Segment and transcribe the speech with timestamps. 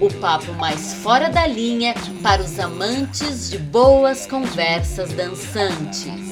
[0.00, 1.92] o papo mais fora da linha
[2.22, 6.30] para os amantes de boas conversas dançantes.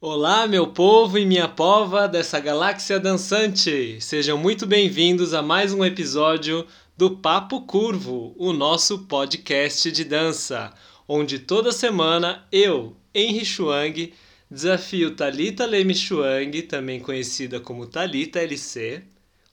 [0.00, 4.00] Olá, meu povo e minha pova dessa galáxia dançante!
[4.00, 6.66] Sejam muito bem-vindos a mais um episódio
[6.96, 10.72] do Papo Curvo, o nosso podcast de dança,
[11.06, 14.12] onde toda semana eu, Henry Chuang,
[14.50, 19.04] desafio Talita Leme Chuang, também conhecida como Talita LC,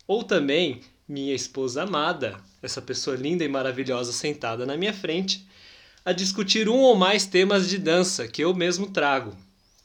[0.08, 5.46] ou também minha esposa amada, essa pessoa linda e maravilhosa sentada na minha frente,
[6.04, 9.36] a discutir um ou mais temas de dança que eu mesmo trago.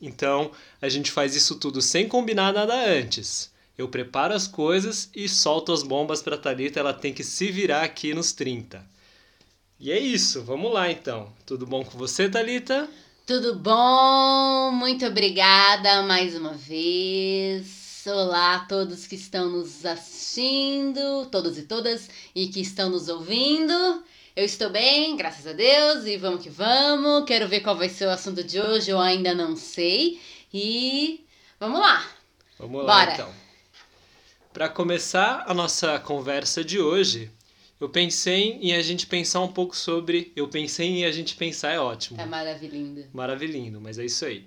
[0.01, 3.51] Então, a gente faz isso tudo sem combinar nada antes.
[3.77, 7.83] Eu preparo as coisas e solto as bombas para Talita, ela tem que se virar
[7.83, 8.85] aqui nos 30.
[9.79, 11.33] E é isso, vamos lá então.
[11.47, 12.89] Tudo bom com você, Talita?
[13.27, 14.73] Tudo bom?
[14.73, 17.80] Muito obrigada mais uma vez.
[18.07, 24.03] Olá a todos que estão nos assistindo, todos e todas, e que estão nos ouvindo.
[24.35, 27.25] Eu estou bem, graças a Deus, e vamos que vamos.
[27.27, 30.19] Quero ver qual vai ser o assunto de hoje, eu ainda não sei.
[30.53, 31.27] E
[31.59, 32.09] vamos lá.
[32.59, 33.13] Vamos lá Bora.
[33.13, 33.35] então.
[34.51, 37.31] Para começar a nossa conversa de hoje,
[37.79, 40.33] eu pensei em a gente pensar um pouco sobre.
[40.35, 42.17] Eu pensei em a gente pensar, é ótimo.
[42.17, 43.09] Tá maravilhoso.
[43.13, 44.47] Maravilhindo, mas é isso aí.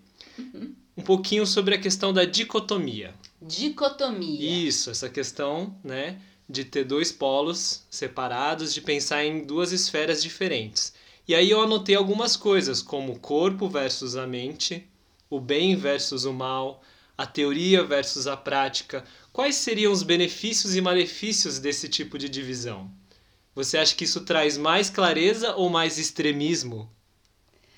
[0.97, 3.13] Um pouquinho sobre a questão da dicotomia.
[3.45, 4.67] Dicotomia.
[4.67, 10.93] Isso, essa questão, né, de ter dois polos separados, de pensar em duas esferas diferentes.
[11.27, 14.87] E aí eu anotei algumas coisas, como o corpo versus a mente,
[15.29, 16.81] o bem versus o mal,
[17.17, 19.03] a teoria versus a prática.
[19.31, 22.91] Quais seriam os benefícios e malefícios desse tipo de divisão?
[23.55, 26.89] Você acha que isso traz mais clareza ou mais extremismo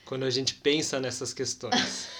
[0.05, 2.07] quando a gente pensa nessas questões?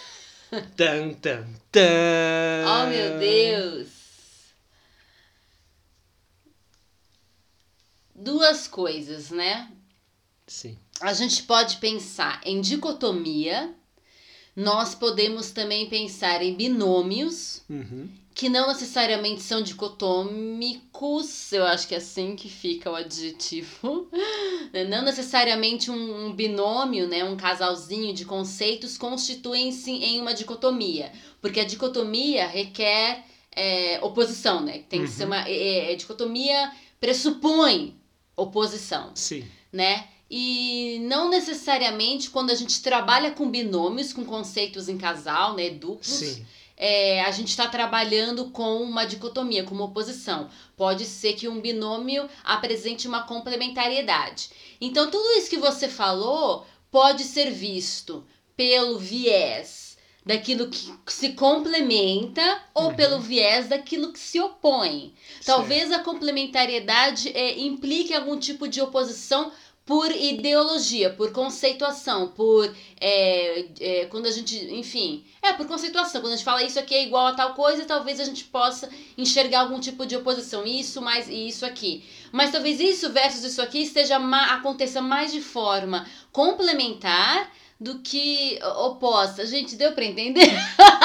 [0.62, 2.66] tan, tan, tan.
[2.66, 3.88] Oh, meu Deus!
[8.14, 9.72] Duas coisas, né?
[10.48, 10.78] Sim.
[11.02, 13.74] A gente pode pensar em dicotomia,
[14.56, 18.10] nós podemos também pensar em binômios, Uhum.
[18.36, 24.10] Que não necessariamente são dicotômicos, eu acho que é assim que fica o adjetivo.
[24.90, 31.62] Não necessariamente um, um binômio, né, um casalzinho de conceitos constituem-se em uma dicotomia, porque
[31.62, 33.24] a dicotomia requer
[33.56, 34.80] é, oposição, né?
[34.90, 35.28] Tem que ser Uhum.
[35.30, 37.96] uma é, é, dicotomia pressupõe
[38.36, 39.46] oposição Sim.
[39.72, 40.10] né?
[40.30, 46.08] E não necessariamente quando a gente trabalha com binômios, com conceitos em casal, né, duplos,
[46.08, 46.46] Sim.
[46.78, 50.50] É, a gente está trabalhando com uma dicotomia, com uma oposição.
[50.76, 54.50] Pode ser que um binômio apresente uma complementariedade.
[54.80, 58.26] Então, tudo isso que você falou pode ser visto
[58.56, 62.96] pelo viés daquilo que se complementa ou Uhum.
[62.96, 65.14] pelo viés daquilo que se opõe.
[65.46, 69.52] Talvez a complementariedade é, implique algum tipo de oposição
[69.86, 72.74] por ideologia, por conceituação, por.
[73.00, 74.58] é, é, quando a gente.
[74.74, 75.24] Enfim.
[75.42, 76.22] É, por conceituação.
[76.22, 78.90] Quando a gente fala isso aqui é igual a tal coisa, talvez a gente possa
[79.16, 80.66] enxergar algum tipo de oposição.
[80.66, 82.04] Isso mais e isso aqui.
[82.32, 87.52] Mas talvez isso versus isso aqui esteja ma aconteça mais de forma complementar
[87.86, 89.46] do que oposta.
[89.46, 90.52] Gente, deu pra entender?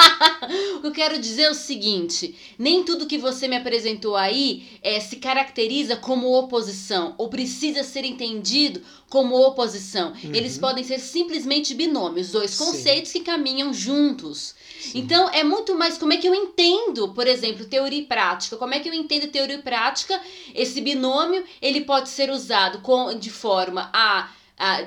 [0.83, 5.17] eu quero dizer é o seguinte: nem tudo que você me apresentou aí é, se
[5.17, 10.13] caracteriza como oposição, ou precisa ser entendido como oposição.
[10.23, 10.33] Uhum.
[10.33, 12.65] Eles podem ser simplesmente binômios, dois Sim.
[12.65, 14.55] conceitos que caminham juntos.
[14.79, 14.99] Sim.
[14.99, 18.57] Então, é muito mais como é que eu entendo, por exemplo, teoria e prática.
[18.57, 20.19] Como é que eu entendo teoria e prática?
[20.55, 24.31] Esse binômio, ele pode ser usado com, de forma a,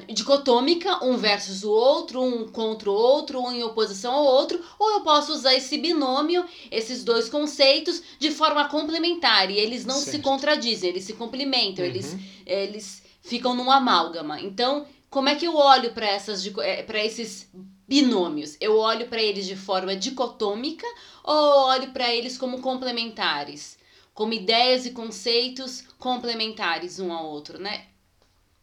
[0.09, 4.91] dicotômica, um versus o outro, um contra o outro, um em oposição ao outro, ou
[4.93, 9.51] eu posso usar esse binômio, esses dois conceitos, de forma complementar.
[9.51, 10.23] E eles não se Certo.
[10.23, 12.21] contradizem, eles se complementam, eles Uhum.
[12.47, 14.41] eles ficam num amálgama.
[14.41, 16.47] Então, como é que eu olho para essas
[16.87, 17.49] para esses
[17.89, 18.57] binômios?
[18.61, 20.87] Eu olho para eles de forma dicotômica
[21.25, 23.79] ou olho para eles como complementares,
[24.13, 27.87] como ideias e conceitos complementares um ao outro, né?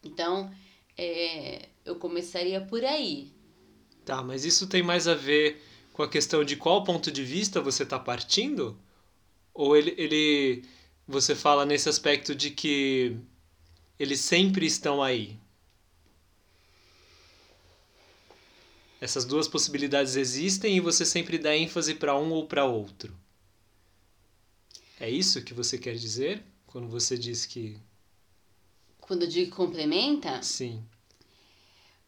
[0.04, 0.50] Então,
[0.96, 3.32] é, eu começaria por aí.
[4.04, 5.62] Tá, mas isso tem mais a ver
[5.92, 8.78] com a questão de qual ponto de vista você está partindo?
[9.54, 10.64] Ou ele, ele
[11.06, 13.16] você fala nesse aspecto de que
[13.98, 15.38] eles sempre estão aí?
[19.00, 23.12] Essas duas possibilidades existem e você sempre dá ênfase para um ou para outro.
[24.98, 27.76] É isso que você quer dizer quando você diz que.
[29.02, 30.40] Quando eu digo complementa?
[30.42, 30.82] Sim.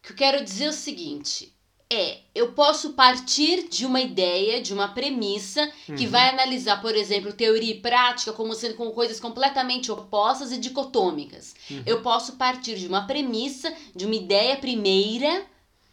[0.02, 1.52] O que eu quero dizer é o seguinte:
[1.90, 6.10] é, eu posso partir de uma ideia, de uma premissa, que Uhum.
[6.10, 11.54] vai analisar, por exemplo, teoria e prática como sendo com coisas completamente opostas e dicotômicas.
[11.70, 11.82] Uhum.
[11.84, 15.46] Eu posso partir de uma premissa, de uma ideia primeira,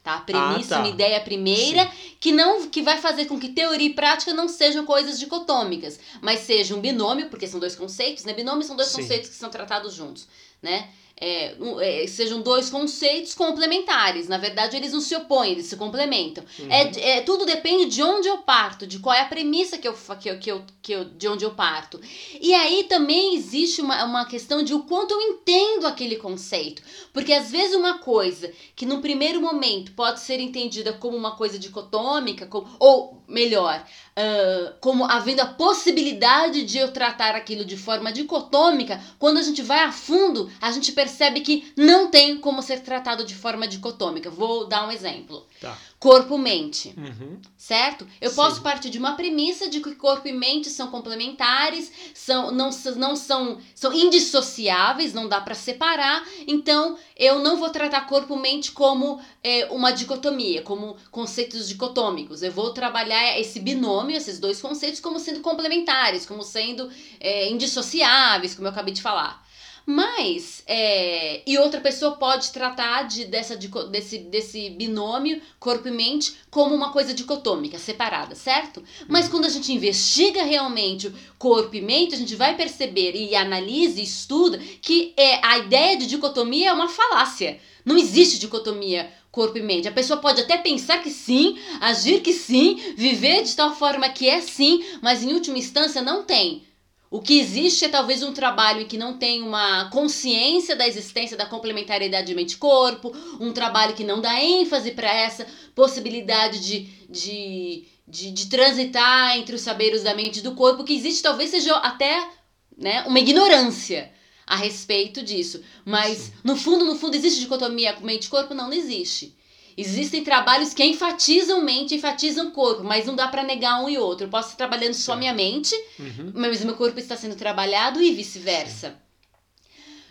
[0.03, 0.19] tá?
[0.21, 0.80] Premissa, tá.
[0.80, 1.89] uma ideia primeira,
[2.19, 6.42] que não que vai fazer com que teoria e prática não sejam coisas dicotômicas, mas
[6.42, 8.33] seja um binômio, porque são dois conceitos, né?
[8.33, 9.01] Binômio são dois Sim.
[9.01, 10.27] conceitos que são tratados juntos,
[10.62, 10.90] né?
[11.24, 14.28] É, é, sejam dois conceitos complementares.
[14.28, 16.44] Na verdade, eles não se opõem, eles se complementam.
[16.58, 16.72] Uhum.
[16.72, 19.94] É, é, tudo depende de onde eu parto, de qual é a premissa que eu,
[19.94, 22.02] que eu, que eu, que eu, de onde eu parto.
[22.42, 26.81] E aí também existe uma, uma questão de o quanto eu entendo aquele conceito.
[27.13, 31.60] Porque às vezes uma coisa que num primeiro momento pode ser entendida como uma coisa
[31.60, 33.86] dicotômica, como, ou melhor,
[34.16, 39.62] ah, como havendo a possibilidade de eu tratar aquilo de forma dicotômica, quando a gente
[39.62, 44.30] vai a fundo, a gente percebe que não tem como ser tratado de forma dicotômica.
[44.30, 45.46] Vou dar um exemplo.
[45.60, 45.78] Tá.
[46.01, 47.39] Corpo-mente Uhum.
[47.56, 48.07] certo?
[48.19, 48.36] Eu Sim.
[48.36, 53.15] posso partir de uma premissa de que corpo e mente são complementares, são não, não
[53.15, 56.27] são são indissociáveis, não dá para separar.
[56.48, 62.42] Então, eu não vou tratar corpo e mente como é, uma dicotomia, como conceitos dicotômicos.
[62.42, 66.89] Eu vou trabalhar esse binômio, esses dois conceitos, como sendo complementares, como sendo
[67.19, 69.45] é, indissociáveis, como eu acabei de falar.
[69.86, 75.92] Mas, é, e outra pessoa pode tratar de, dessa, dico- desse, desse binômio corpo e
[75.92, 78.83] mente como uma coisa dicotômica, separada, certo?
[79.07, 83.36] Mas quando a gente investiga realmente o corpo e mente, a gente vai perceber e
[83.36, 87.60] analisa e estuda que é, a ideia de dicotomia é uma falácia.
[87.84, 89.88] Não existe dicotomia corpo e mente.
[89.88, 94.30] A pessoa pode até pensar que sim, agir que sim, viver de tal forma que
[94.30, 96.63] é sim, mas em última instância não tem.
[97.12, 101.36] O que existe é talvez um trabalho em que não tem uma consciência da existência
[101.36, 107.86] da complementariedade de mente-corpo, um trabalho que não dá ênfase para essa possibilidade de, de,
[108.08, 111.75] de, de transitar entre os saberes da mente e do corpo, que existe talvez seja
[111.80, 112.30] até
[112.78, 114.10] né, uma ignorância
[114.48, 115.62] a respeito disso.
[115.84, 118.54] Mas, no fundo, no fundo, existe dicotomia mente-corpo?
[118.54, 119.36] Não, não existe.
[119.81, 124.25] Existem trabalhos que enfatizam mente, enfatizam corpo, mas não dá para negar um e outro.
[124.28, 125.19] Eu posso estar trabalhando só Certo.
[125.19, 126.31] minha mente, Uhum.
[126.36, 129.00] mas o meu corpo está sendo trabalhado e vice-versa.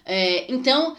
[0.05, 0.97] É, então,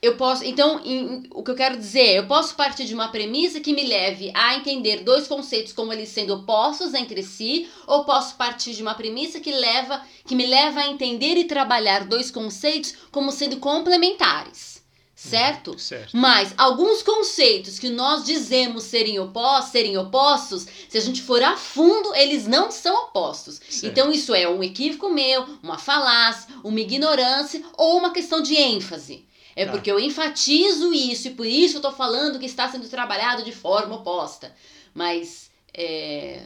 [0.00, 0.44] eu posso.
[0.44, 3.72] Então, em- o que eu quero dizer, é, eu posso partir de uma premissa que
[3.72, 8.72] me leve a entender dois conceitos como eles sendo opostos entre si, ou posso partir
[8.74, 13.32] de uma premissa que leva, que me leva a entender e trabalhar dois conceitos como
[13.32, 14.82] sendo complementares.
[15.18, 15.78] Certo?
[15.78, 16.14] Certo.
[16.14, 21.56] Mas alguns conceitos que nós dizemos serem opostos, serem opostos, se a gente for a
[21.56, 23.58] fundo, eles não são opostos.
[23.66, 23.86] Certo.
[23.86, 29.24] Então isso é um equívoco meu, uma falácia, uma ignorância ou uma questão de ênfase.
[29.56, 29.72] É Tá.
[29.72, 33.52] porque eu enfatizo isso e por isso eu tô falando que está sendo trabalhado de
[33.52, 34.54] forma oposta.
[34.92, 36.42] Mas é,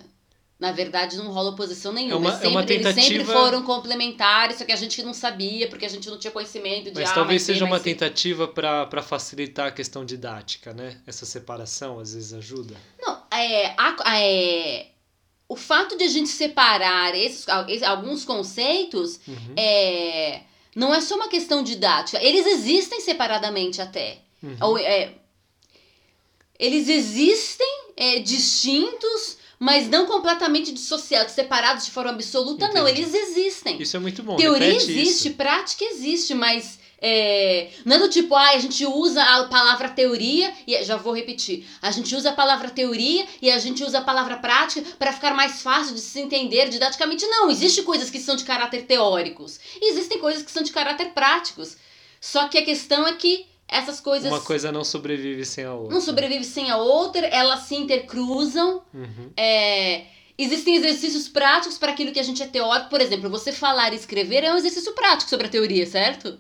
[0.61, 2.15] na verdade não rola oposição nenhuma.
[2.15, 5.15] É uma- sempre, é uma Eles sempre tentativa- foram complementares, só que a gente não
[5.15, 9.03] sabia, porque a gente não tinha conhecimento de Mas ah, talvez seja uma tentativa para
[9.03, 11.01] facilitar a questão didática, né?
[11.07, 12.77] Essa separação às vezes ajuda.
[13.01, 14.89] Não, é, a- é,
[15.49, 19.55] o fato de a gente separar esses, esses- alguns conceitos Uhum.
[19.57, 20.43] é,
[20.77, 22.23] não é só uma questão didática.
[22.23, 24.19] Eles existem separadamente até.
[24.43, 24.57] Uhum.
[24.61, 25.15] Ou, é,
[26.59, 32.89] eles existem é, distintos, mas não completamente dissociados, separados de forma absoluta, não.
[32.89, 33.03] Entendi.
[33.03, 33.81] Eles existem.
[33.81, 34.37] Isso é muito bom.
[34.37, 35.37] Teoria existe, isso.
[35.37, 40.51] prática existe, mas é, não é do tipo, ah, a gente usa a palavra teoria,
[40.67, 44.03] e já vou repetir, a gente usa a palavra teoria e a gente usa a
[44.03, 47.27] palavra prática para ficar mais fácil de se entender didaticamente.
[47.27, 51.11] Não, existem coisas que são de caráter teóricos, e existem coisas que são de caráter
[51.11, 51.77] práticos.
[52.19, 55.95] Só que a questão é que essas coisas Uma coisa não sobrevive sem a outra.
[55.95, 58.83] não sobrevivem sem a outra, elas se intercruzam.
[58.93, 59.31] Uhum.
[59.37, 60.05] É,
[60.37, 62.91] existem exercícios práticos para aquilo que a gente é teórico.
[62.91, 66.39] Por exemplo, você falar e escrever é um exercício prático sobre a teoria, certo?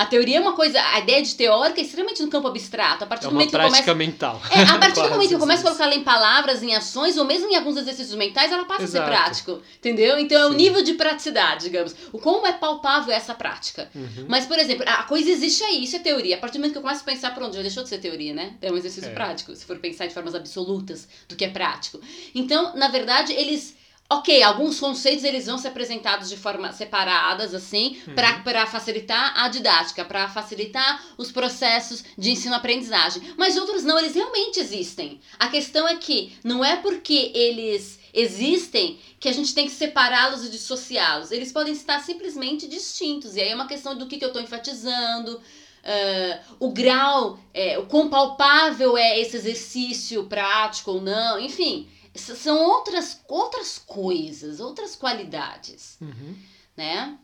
[0.00, 3.04] A teoria é uma coisa, a ideia de teórica é extremamente no campo abstrato.
[3.04, 4.40] A partir É do momento que eu começo prática mental.
[4.50, 7.16] é, a partir do momento que eu começo a colocar ela em palavras, em ações,
[7.18, 9.04] ou mesmo em alguns exercícios mentais, ela passa Exato.
[9.04, 9.62] a ser prático.
[9.76, 10.18] Entendeu?
[10.18, 10.56] Então é o Sim.
[10.56, 11.94] nível de praticidade, digamos.
[12.12, 13.90] O como é palpável essa prática.
[13.94, 14.24] Uhum.
[14.28, 16.36] Mas, por exemplo, a coisa existe aí, isso é teoria.
[16.36, 18.32] A partir do momento que eu começo a pensar, pronto, já deixou de ser teoria,
[18.32, 18.54] né?
[18.62, 19.12] É um exercício É.
[19.12, 22.00] prático, se for pensar de formas absolutas do que é prático.
[22.34, 23.78] Então, na verdade, eles.
[24.12, 28.14] Ok, alguns conceitos eles vão ser apresentados de forma separadas, assim, uhum.
[28.42, 33.22] para facilitar a didática, para facilitar os processos de ensino-aprendizagem.
[33.38, 35.20] Mas outros não, eles realmente existem.
[35.38, 40.44] A questão é que não é porque eles existem que a gente tem que separá-los
[40.44, 41.30] e dissociá-los.
[41.30, 43.36] Eles podem estar simplesmente distintos.
[43.36, 47.78] E aí é uma questão do que, que eu estou enfatizando, uh, o grau, é,
[47.78, 51.88] o quão palpável é esse exercício prático ou não, enfim
[52.20, 56.36] são outras, outras coisas, outras qualidades, uhum.
[56.76, 57.18] né?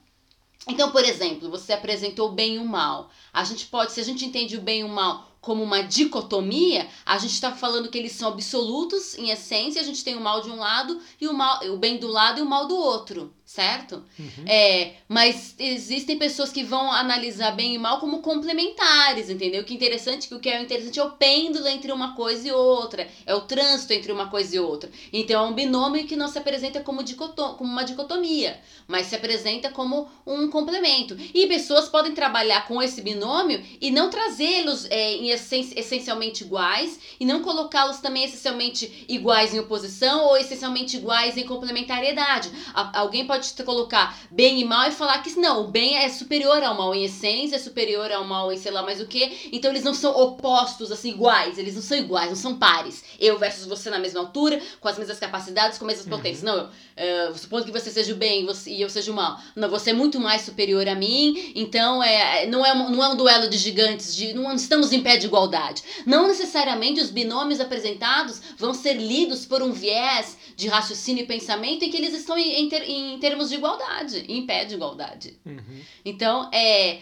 [0.69, 3.09] Então, por exemplo, você apresentou o bem e o mal.
[3.33, 6.89] A gente pode, se a gente entende o bem e o mal como uma dicotomia,
[7.05, 10.41] a gente está falando que eles são absolutos em essência, a gente tem o mal
[10.41, 13.33] de um lado e o mal, o bem do lado e o mal do outro
[13.47, 14.03] certo?
[14.19, 14.45] Uhum.
[14.45, 19.63] É, mas existem pessoas que vão analisar bem e mal como complementares, entendeu?
[19.63, 23.07] Que interessante, que o que é interessante é o pêndulo entre uma coisa e outra,
[23.25, 24.91] é o trânsito entre uma coisa e outra.
[25.13, 29.15] Então é um binômio que não se apresenta como, dicotom como uma dicotomia, mas se
[29.15, 31.17] apresenta como um complemento.
[31.33, 36.99] E pessoas podem trabalhar com esse binômio e não trazê-los é, em essen essencialmente iguais
[37.21, 42.51] e não colocá-los também essencialmente iguais em oposição ou essencialmente iguais em complementariedade.
[42.75, 46.09] A alguém pode pode colocar bem e mal e falar que não, o bem é
[46.09, 49.51] superior ao mal em essência, é superior ao mal em sei lá mais o que.
[49.53, 51.59] Então eles não são opostos, assim, iguais.
[51.59, 53.05] Eles não são iguais, não são pares.
[53.21, 56.17] Eu versus você na mesma altura, com as mesmas capacidades, com as mesmas uhum.
[56.17, 56.43] potências.
[56.43, 59.39] Não, eu, uh, supondo que você seja o bem você, e eu seja o mal.
[59.55, 63.17] Não, você é muito mais superior a mim, então é, não, é, não é um
[63.17, 65.83] duelo de gigantes, de, não estamos em pé de igualdade.
[66.07, 71.85] Não necessariamente os binômios apresentados vão ser lidos por um viés de raciocínio e pensamento
[71.85, 75.41] em que eles estão em, em, em termos de igualdade, em pé de igualdade.
[75.45, 75.81] Uhum.
[76.05, 77.01] Então, é,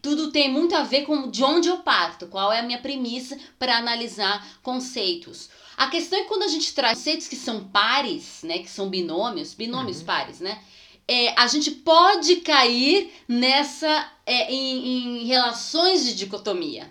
[0.00, 3.38] tudo tem muito a ver com de onde eu parto, qual é a minha premissa
[3.60, 5.48] para analisar conceitos.
[5.76, 9.54] A questão é quando a gente traz conceitos que são pares, né, que são binômios,
[9.54, 10.06] binômios uhum.
[10.06, 10.60] pares, né?
[11.06, 16.90] É, a gente pode cair nessa é, em, em relações de dicotomia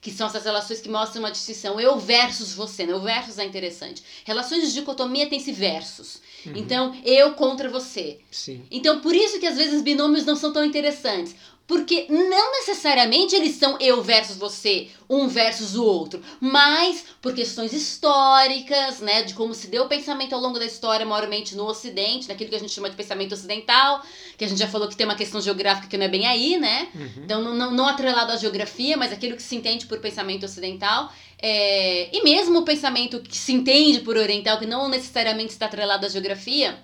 [0.00, 2.94] que são essas relações que mostram uma distinção eu versus você, né?
[2.94, 4.02] O versus é interessante.
[4.24, 6.20] Relações de dicotomia tem-se versus.
[6.46, 6.52] Uhum.
[6.54, 8.20] Então, eu contra você.
[8.30, 8.64] Sim.
[8.70, 11.34] Então, por isso que às vezes binômios não são tão interessantes.
[11.68, 17.74] Porque não necessariamente eles são eu versus você, um versus o outro, mas por questões
[17.74, 22.26] históricas, né, de como se deu o pensamento ao longo da história, maiormente no Ocidente,
[22.26, 24.02] naquilo que a gente chama de pensamento ocidental,
[24.38, 26.56] que a gente já falou que tem uma questão geográfica que não é bem aí,
[26.56, 26.88] né?
[26.94, 27.22] Uhum.
[27.24, 31.12] Então, não, não, não atrelado à geografia, mas aquilo que se entende por pensamento ocidental.
[31.38, 36.06] É, e mesmo o pensamento que se entende por oriental, que não necessariamente está atrelado
[36.06, 36.78] à geografia,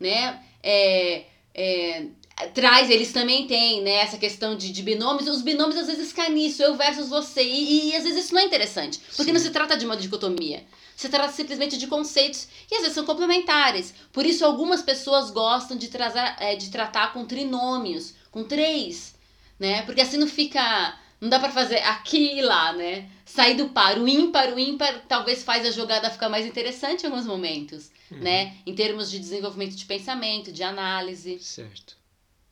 [0.00, 0.40] né?
[0.62, 2.06] É, é,
[2.48, 5.28] traz, eles também têm, né, essa questão de, de binômios.
[5.28, 7.42] Os binômios às vezes caem nisso, eu versus você.
[7.42, 9.32] E, e às vezes isso não é interessante, porque Sim.
[9.32, 10.64] não se trata de uma dicotomia.
[10.96, 13.94] Se trata simplesmente de conceitos e às vezes são complementares.
[14.12, 19.14] Por isso, algumas pessoas gostam de, trazer, é, de tratar com trinômios, com três,
[19.58, 19.82] né?
[19.82, 20.98] Porque assim não fica.
[21.18, 23.08] Não dá para fazer aqui e lá, né?
[23.26, 23.98] Sair do par.
[23.98, 28.18] O ímpar, o ímpar talvez faz a jogada ficar mais interessante em alguns momentos, uhum.
[28.18, 28.56] né?
[28.66, 31.38] Em termos de desenvolvimento de pensamento, de análise.
[31.40, 31.99] Certo.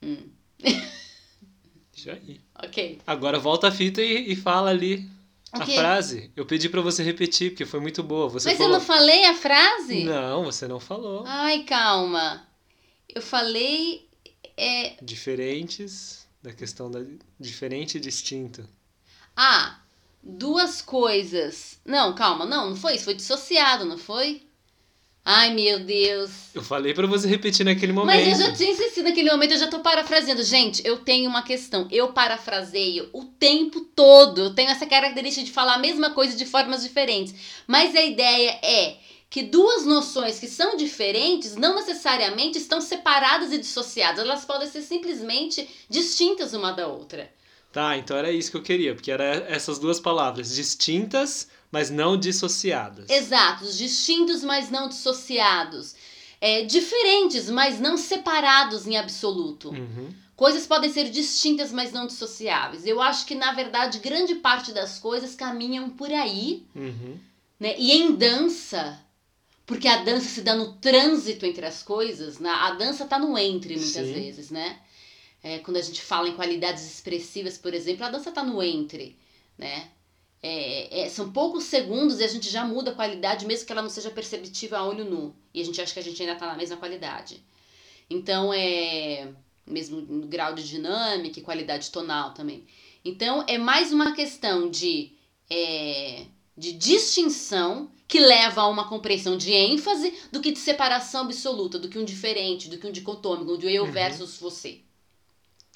[0.03, 0.29] Hum.
[1.95, 2.41] Isso aí.
[2.55, 3.01] Ok.
[3.07, 5.09] Agora volta a fita e, e fala ali
[5.53, 6.31] a frase.
[6.37, 8.29] Eu pedi para você repetir, porque foi muito boa.
[8.29, 8.73] Você Mas falou...
[8.73, 10.05] eu não falei a frase?
[10.05, 11.25] Não, você não falou.
[11.27, 12.47] Ai, calma.
[13.09, 14.09] Eu falei.
[14.57, 14.97] É...
[15.03, 17.01] Diferentes, da questão da
[17.39, 18.69] diferente e distinto.
[19.37, 19.81] Ah,
[20.23, 21.81] duas coisas.
[21.85, 23.05] Não, calma, não, não foi isso.
[23.05, 24.48] Foi dissociado, não foi?
[25.31, 26.31] Ai, meu Deus.
[26.55, 28.17] Eu falei para você repetir naquele momento.
[28.17, 30.43] Mas eu já tinha insistido naquele momento, eu já tô parafraseando.
[30.43, 31.87] Gente, eu tenho uma questão.
[31.91, 34.41] Eu parafraseio o tempo todo.
[34.41, 37.35] Eu tenho essa característica de falar a mesma coisa de formas diferentes.
[37.67, 38.97] Mas a ideia é
[39.29, 44.21] que duas noções que são diferentes não necessariamente estão separadas e dissociadas.
[44.21, 47.31] Elas podem ser simplesmente distintas uma da outra.
[47.71, 52.17] Tá, então era isso que eu queria, porque era essas duas palavras, distintas mas não
[52.17, 53.09] dissociadas.
[53.11, 55.95] Exatos, distintos, mas não dissociados.
[56.41, 59.71] É, diferentes, mas não separados em absoluto.
[59.71, 60.13] Uhum.
[60.37, 62.87] Coisas podem ser distintas, mas não dissociáveis.
[62.87, 66.65] Eu acho que, na verdade, grande parte das coisas caminham por aí.
[66.77, 67.19] Uhum.
[67.59, 67.75] Né?
[67.77, 69.01] E em dança,
[69.67, 72.51] porque a dança se dá no trânsito entre as coisas, né?
[72.51, 74.13] a dança está no entre, muitas Sim.
[74.13, 74.79] vezes, né?
[75.43, 79.17] É, quando a gente fala em qualidades expressivas, por exemplo, a dança está no entre,
[79.57, 79.89] né?
[80.43, 83.83] É, é, são poucos segundos e a gente já muda a qualidade, mesmo que ela
[83.83, 85.35] não seja perceptível a olho nu.
[85.53, 87.43] E a gente acha que a gente ainda está na mesma qualidade.
[88.09, 89.33] Então, é.
[89.67, 92.65] Mesmo no grau de dinâmica e qualidade tonal também.
[93.05, 95.13] Então, é mais uma questão de,
[95.51, 96.25] é,
[96.57, 101.91] de distinção que leva a uma compreensão de ênfase do que de separação absoluta, do
[101.91, 103.93] que um diferente, do que um dicotômico, do eu uhum.
[103.93, 104.81] versus você.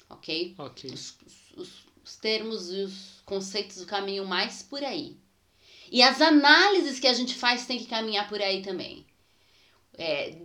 [0.09, 0.55] Ok?
[0.57, 0.89] Ok.
[0.91, 1.15] Os,
[1.55, 1.69] os,
[2.03, 5.17] os termos e os conceitos caminham mais por aí.
[5.91, 9.05] E as análises que a gente faz tem que caminhar por aí também.
[9.95, 10.35] É,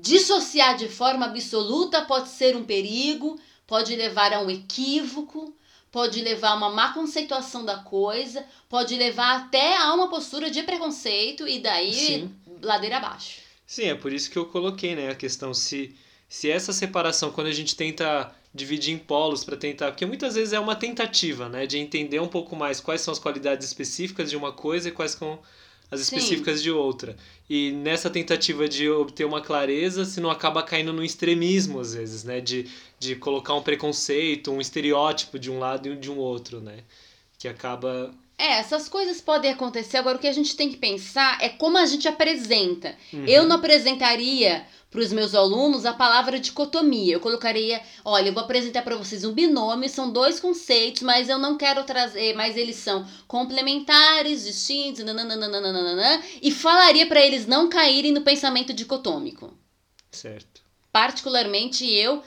[0.00, 5.56] dissociar de forma absoluta pode ser um perigo, pode levar a um equívoco,
[5.90, 10.62] pode levar a uma má conceituação da coisa, pode levar até a uma postura de
[10.62, 12.34] preconceito e daí Sim.
[12.62, 13.40] ladeira abaixo.
[13.66, 15.96] Sim, é por isso que eu coloquei, né, a questão se
[16.28, 20.52] se essa separação quando a gente tenta dividir em polos para tentar, porque muitas vezes
[20.52, 24.36] é uma tentativa, né, de entender um pouco mais quais são as qualidades específicas de
[24.36, 25.38] uma coisa e quais são
[25.90, 26.64] as específicas Sim.
[26.64, 27.16] de outra.
[27.48, 32.24] E nessa tentativa de obter uma clareza, se não acaba caindo no extremismo às vezes,
[32.24, 36.60] né, de, de colocar um preconceito, um estereótipo de um lado e de um outro,
[36.60, 36.78] né,
[37.38, 39.96] que acaba é, essas coisas podem acontecer.
[39.96, 42.94] Agora, o que a gente tem que pensar é como a gente apresenta.
[43.10, 43.24] Uhum.
[43.24, 47.12] Eu não apresentaria para os meus alunos a palavra dicotomia.
[47.12, 51.38] Eu colocaria, olha, eu vou apresentar para vocês um binômio, são dois conceitos, mas eu
[51.38, 58.10] não quero trazer, mas eles são complementares, distintos, nananana, e falaria para eles não caírem
[58.10, 59.52] no pensamento dicotômico.
[60.10, 60.62] Certo.
[60.90, 62.22] Particularmente eu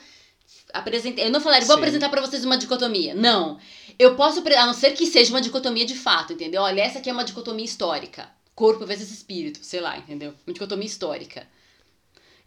[0.72, 1.82] apresentei, eu não falaria, vou Sim.
[1.82, 3.16] apresentar para vocês uma dicotomia.
[3.16, 3.58] Não.
[3.98, 6.62] Eu posso, a não ser que seja uma dicotomia de fato, entendeu?
[6.62, 8.30] Olha, essa aqui é uma dicotomia histórica.
[8.54, 10.32] Corpo vezes espírito, sei lá, entendeu?
[10.46, 11.48] Uma dicotomia histórica.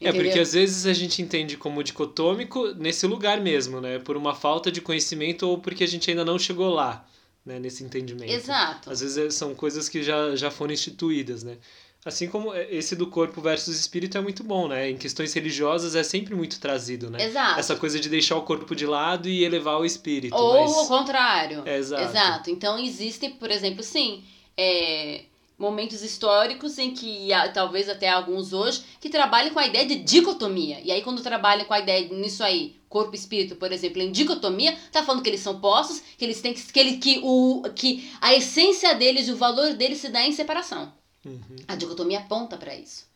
[0.03, 0.21] Entendeu?
[0.21, 3.99] É, porque às vezes a gente entende como dicotômico nesse lugar mesmo, né?
[3.99, 7.05] Por uma falta de conhecimento ou porque a gente ainda não chegou lá,
[7.45, 7.59] né?
[7.59, 8.31] Nesse entendimento.
[8.31, 8.91] Exato.
[8.91, 11.57] Às vezes é, são coisas que já, já foram instituídas, né?
[12.05, 14.89] Assim como é, esse do corpo versus espírito é muito bom, né?
[14.89, 17.23] Em questões religiosas é sempre muito trazido, né?
[17.23, 17.59] Exato.
[17.59, 20.35] Essa coisa de deixar o corpo de lado e elevar o espírito.
[20.35, 20.71] Ou mas...
[20.71, 21.63] o contrário.
[21.65, 22.03] É, exato.
[22.03, 22.49] Exato.
[22.51, 24.21] Então existem, por exemplo, sim,
[24.57, 25.21] é,
[25.63, 30.81] momentos históricos em que talvez até alguns hoje que trabalham com a ideia de dicotomia.
[30.83, 34.11] E aí quando trabalham com a ideia nisso aí, corpo e espírito, por exemplo, em
[34.11, 37.63] dicotomia, tá falando que eles são postos, que eles têm que que, ele, que o
[37.73, 40.93] que a essência deles e o valor deles se dá em separação.
[41.25, 41.55] Uhum.
[41.67, 43.07] A dicotomia aponta para isso.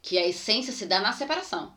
[0.00, 1.72] Que a essência se dá na separação.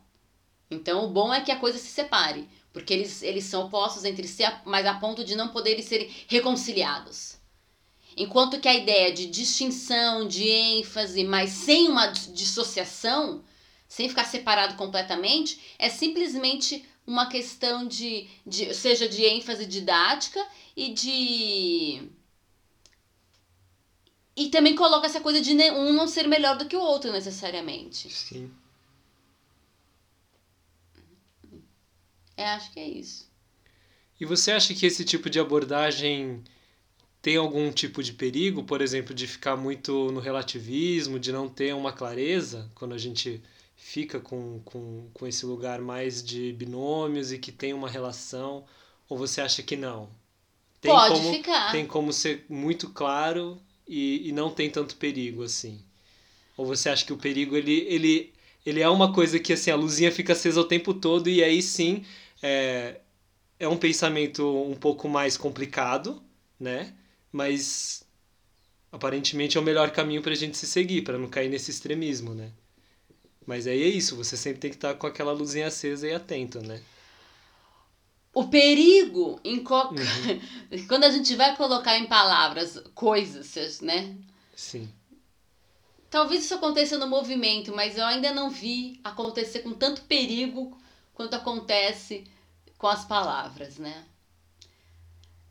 [0.72, 2.48] Então, o bom é que a coisa se separe.
[2.74, 7.37] Porque eles, eles são opostos entre si, mas a ponto de não poderem ser reconciliados.
[8.18, 13.44] Enquanto que a ideia de distinção, de ênfase, mas sem uma dissociação,
[13.88, 20.44] sem ficar separado completamente, é simplesmente uma questão de, de seja de ênfase didática
[20.76, 22.10] e de
[24.36, 28.12] e também coloca essa coisa de um não ser melhor do que o outro, necessariamente.
[28.12, 28.52] Sim.
[32.36, 33.28] É, acho que é isso.
[34.20, 36.44] E você acha que esse tipo de abordagem
[37.28, 41.76] tem algum tipo de perigo, por exemplo, de ficar muito no relativismo, de não ter
[41.76, 43.44] uma clareza quando a gente
[43.76, 48.64] fica com, com, com esse lugar mais de binômios e que tem uma relação?
[49.10, 50.08] Ou você acha que não?
[50.80, 51.72] Tem Pode como, ficar.
[51.74, 55.82] Tem como ser muito claro e, e não tem tanto perigo assim?
[56.56, 58.34] Ou você acha que o perigo ele, ele,
[58.66, 61.62] ele é uma coisa que assim a luzinha fica acesa o tempo todo e aí
[61.62, 62.06] sim
[62.42, 63.02] é,
[63.60, 66.24] é um pensamento um pouco mais complicado,
[66.58, 66.94] né?
[67.32, 68.06] Mas
[68.92, 72.34] aparentemente é o melhor caminho para a gente se seguir, para não cair nesse extremismo,
[72.34, 72.52] né?
[73.46, 76.14] Mas aí é isso, você sempre tem que estar tá com aquela luzinha acesa e
[76.14, 76.82] atento, né?
[78.34, 79.88] O perigo em co...
[79.88, 80.86] uhum.
[80.88, 84.16] quando a gente vai colocar em palavras coisas, né?
[84.56, 84.88] Sim.
[86.10, 90.78] Talvez isso aconteça no movimento, mas eu ainda não vi acontecer com tanto perigo
[91.14, 92.24] quanto acontece
[92.78, 94.06] com as palavras, né?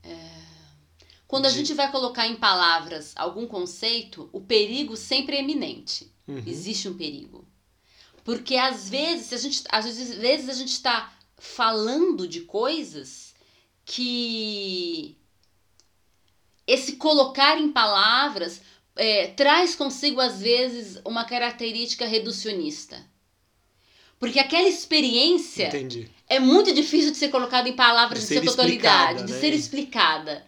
[0.02, 0.55] É...
[1.28, 6.12] Quando a gente vai colocar em palavras algum conceito, o perigo sempre é iminente.
[6.26, 6.42] Uhum.
[6.46, 7.44] Existe um perigo.
[8.24, 13.34] Porque às vezes, a gente, às vezes a gente está falando de coisas
[13.84, 15.16] que
[16.66, 18.60] esse colocar em palavras
[18.96, 23.04] é, traz consigo, às vezes, uma característica reducionista.
[24.18, 26.10] Porque aquela experiência Entendi.
[26.28, 29.40] é muito difícil de ser colocada em palavras de, de sua totalidade, de né?
[29.40, 30.44] ser explicada.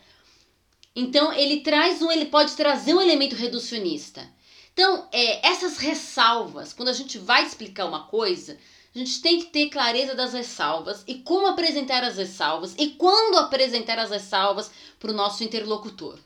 [1.00, 4.28] Então, ele traz um, ele pode trazer um elemento reducionista.
[4.72, 8.58] Então, é, essas ressalvas, quando a gente vai explicar uma coisa,
[8.92, 13.38] a gente tem que ter clareza das ressalvas e como apresentar as ressalvas e quando
[13.38, 16.18] apresentar as ressalvas para o nosso interlocutor.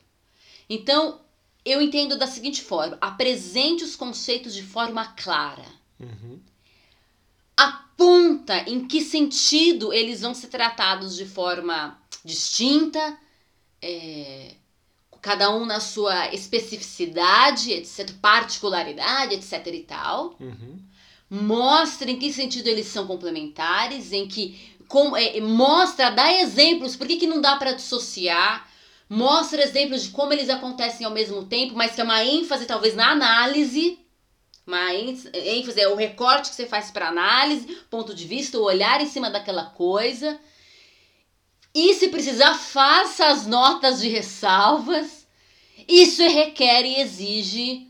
[0.67, 1.21] Então,
[1.63, 5.67] eu entendo da seguinte forma: apresente os conceitos de forma clara.
[5.99, 6.39] Uhum.
[7.55, 13.19] Aponta em que sentido eles vão ser tratados de forma distinta,
[13.79, 14.55] é,
[15.23, 20.35] cada um na sua especificidade, etc, particularidade, etc e tal.
[20.37, 20.77] Uhum.
[21.29, 27.07] Mostra em que sentido eles são complementares, em que com, é, mostra, dá exemplos, por
[27.07, 28.69] que, que não dá para dissociar?
[29.09, 32.93] Mostra exemplos de como eles acontecem ao mesmo tempo, mas que é uma ênfase talvez
[32.93, 33.97] na análise,
[34.67, 38.99] uma ênfase é o recorte que você faz para análise, ponto de vista, o olhar
[38.99, 40.37] em cima daquela coisa.
[41.73, 45.25] E se precisar, faça as notas de ressalvas.
[45.87, 47.87] Isso requer e exige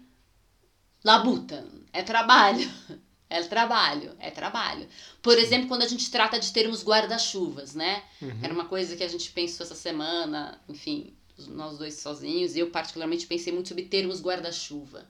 [1.03, 1.67] labuta.
[1.91, 2.69] É trabalho.
[3.29, 4.87] É trabalho, é trabalho.
[5.19, 8.03] Por exemplo, quando a gente trata de termos guarda-chuvas, né?
[8.21, 8.39] Uhum.
[8.43, 11.15] Era uma coisa que a gente pensou essa semana, enfim,
[11.47, 15.07] nós dois sozinhos, e eu particularmente pensei muito sobre termos guarda-chuva.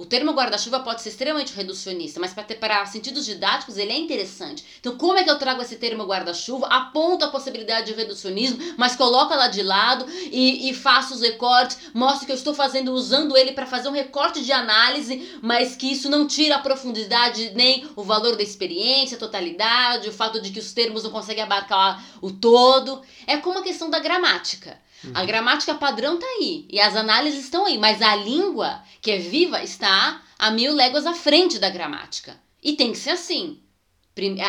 [0.00, 4.64] O termo guarda-chuva pode ser extremamente reducionista, mas para sentidos didáticos ele é interessante.
[4.78, 6.68] Então, como é que eu trago esse termo guarda-chuva?
[6.68, 11.78] Aponto a possibilidade de reducionismo, mas coloco ela de lado e, e faço os recortes,
[11.92, 15.90] mostro que eu estou fazendo, usando ele para fazer um recorte de análise, mas que
[15.90, 20.52] isso não tira a profundidade nem o valor da experiência, a totalidade, o fato de
[20.52, 23.02] que os termos não conseguem abarcar o todo.
[23.26, 24.78] É como a questão da gramática.
[25.04, 25.12] Uhum.
[25.14, 29.18] A gramática padrão tá aí e as análises estão aí, mas a língua, que é
[29.18, 32.40] viva, está a mil léguas à frente da gramática.
[32.62, 33.60] E tem que ser assim.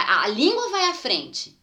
[0.08, 1.56] A, língua vai à frente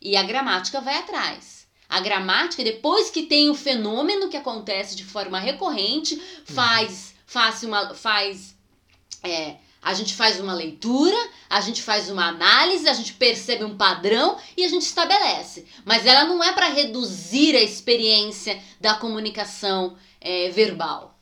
[0.00, 1.66] e a gramática vai atrás.
[1.88, 7.22] A gramática, depois que tem o fenômeno que acontece de forma recorrente, faz, uhum.
[7.26, 8.56] faz, uma, faz
[9.22, 11.16] é, a gente faz uma leitura,
[11.48, 15.64] a gente faz uma análise, a gente percebe um padrão e a gente estabelece.
[15.84, 21.16] Mas ela não é para reduzir a experiência da comunicação é, verbal.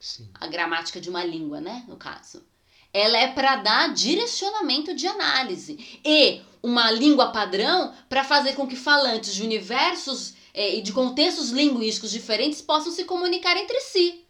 [0.00, 0.28] Sim.
[0.34, 1.84] A gramática de uma língua, né?
[1.86, 2.44] No caso.
[2.92, 6.00] Ela é para dar direcionamento de análise.
[6.04, 11.50] E uma língua padrão para fazer com que falantes de universos é, e de contextos
[11.50, 14.24] linguísticos diferentes possam se comunicar entre si.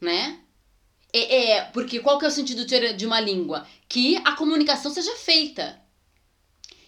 [0.00, 0.41] Né?
[1.12, 3.66] É, é, porque qual que é o sentido de uma língua?
[3.88, 5.78] Que a comunicação seja feita.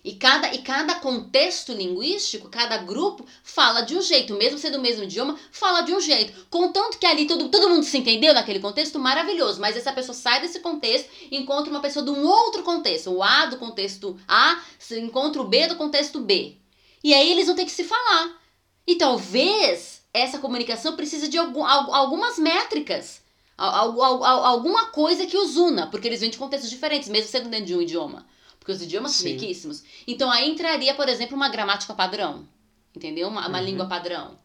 [0.02, 4.34] E cada, e cada contexto linguístico, cada grupo, fala de um jeito.
[4.34, 6.46] Mesmo sendo o mesmo idioma, fala de um jeito.
[6.50, 9.60] Contanto que ali todo, todo mundo se entendeu naquele contexto, maravilhoso.
[9.60, 13.10] Mas essa pessoa sai desse contexto e encontra uma pessoa de um outro contexto.
[13.10, 16.56] O A do contexto A encontra o B do contexto B.
[17.02, 18.38] E aí eles vão ter que se falar.
[18.86, 23.23] E talvez essa comunicação precise de algum, algumas métricas
[23.56, 27.76] alguma coisa que os una, porque eles vêm de contextos diferentes, mesmo sendo dentro de
[27.76, 28.26] um idioma.
[28.58, 29.84] Porque os idiomas são riquíssimos.
[30.06, 32.48] Então aí entraria, por exemplo, uma gramática padrão.
[32.96, 33.28] Entendeu?
[33.28, 33.64] Uma, uma uhum.
[33.64, 34.38] língua padrão.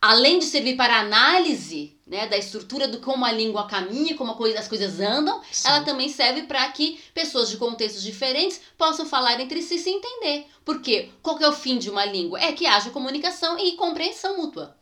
[0.00, 4.58] Além de servir para análise né, da estrutura do como a língua caminha, como coisa,
[4.58, 5.68] as coisas andam, Sim.
[5.68, 9.90] ela também serve para que pessoas de contextos diferentes possam falar entre si e se
[9.90, 10.46] entender.
[10.64, 12.40] Porque qual é o fim de uma língua?
[12.40, 14.74] É que haja comunicação e compreensão mútua.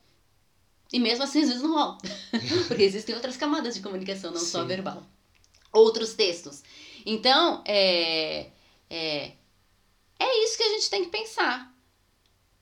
[0.92, 1.98] E mesmo assim, às vezes não rola.
[2.66, 4.46] Porque existem outras camadas de comunicação, não Sim.
[4.46, 5.04] só verbal.
[5.72, 6.62] Outros textos.
[7.04, 8.50] Então, é,
[8.88, 9.32] é,
[10.18, 11.72] é isso que a gente tem que pensar.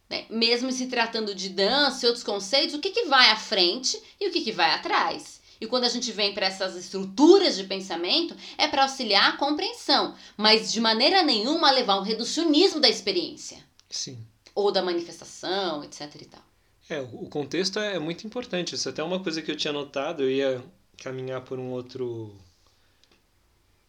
[0.08, 0.26] Né?
[0.28, 4.28] Mesmo se tratando de dança e outros conceitos, o que, que vai à frente e
[4.28, 5.40] o que, que vai atrás.
[5.60, 10.14] E quando a gente vem para essas estruturas de pensamento, é para auxiliar a compreensão,
[10.36, 13.58] mas de maneira nenhuma levar um reducionismo da experiência.
[13.88, 14.18] Sim.
[14.54, 16.45] Ou da manifestação, etc e tal.
[16.88, 18.74] É, o contexto é muito importante.
[18.74, 20.64] Isso é até uma coisa que eu tinha notado, eu ia
[20.98, 22.34] caminhar por um outro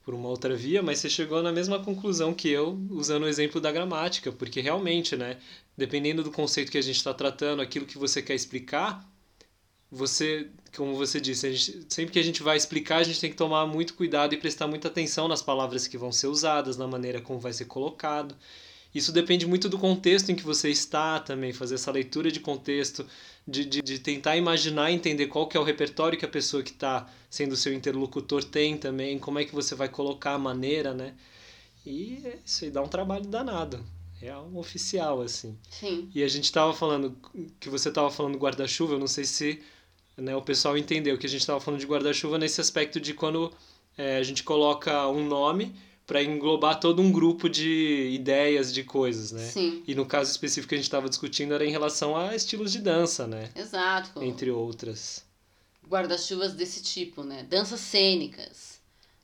[0.03, 3.59] por uma outra via, mas você chegou na mesma conclusão que eu, usando o exemplo
[3.59, 5.37] da gramática, porque realmente, né,
[5.75, 9.05] dependendo do conceito que a gente está tratando, aquilo que você quer explicar,
[9.91, 13.35] você, como você disse, gente, sempre que a gente vai explicar, a gente tem que
[13.35, 17.19] tomar muito cuidado e prestar muita atenção nas palavras que vão ser usadas, na maneira
[17.19, 18.33] como vai ser colocado.
[18.93, 23.05] Isso depende muito do contexto em que você está também, fazer essa leitura de contexto,
[23.47, 26.71] de, de, de tentar imaginar entender qual que é o repertório que a pessoa que
[26.71, 31.13] está sendo seu interlocutor tem também, como é que você vai colocar a maneira, né?
[31.85, 33.85] E é isso aí dá um trabalho danado.
[34.21, 35.57] É um oficial, assim.
[35.69, 36.09] Sim.
[36.13, 37.15] E a gente estava falando,
[37.59, 39.61] que você estava falando guarda-chuva, eu não sei se
[40.17, 43.53] né, o pessoal entendeu que a gente estava falando de guarda-chuva nesse aspecto de quando
[43.95, 45.75] é, a gente coloca um nome
[46.07, 49.45] para englobar todo um grupo de ideias, de coisas, né?
[49.45, 49.83] Sim.
[49.85, 52.79] E no caso específico que a gente estava discutindo era em relação a estilos de
[52.79, 53.51] dança, né?
[53.53, 54.23] Exato.
[54.23, 55.25] Entre outras.
[55.85, 57.43] Guarda-chuvas desse tipo, né?
[57.43, 58.79] Danças cênicas,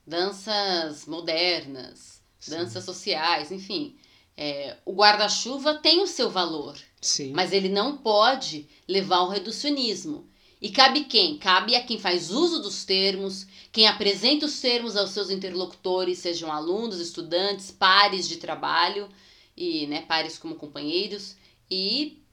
[0.06, 2.50] danças modernas, Sim.
[2.50, 3.96] danças sociais, enfim.
[4.36, 7.32] É, o guarda-chuva tem o seu valor, Sim.
[7.32, 10.28] mas ele não pode levar ao reducionismo.
[10.64, 11.36] E cabe quem?
[11.36, 16.50] Cabe a quem faz uso dos termos, quem apresenta os termos aos seus interlocutores, sejam
[16.50, 19.06] alunos, estudantes, pares de trabalho,
[19.54, 21.36] e né, pares como companheiros,
[21.70, 22.24] e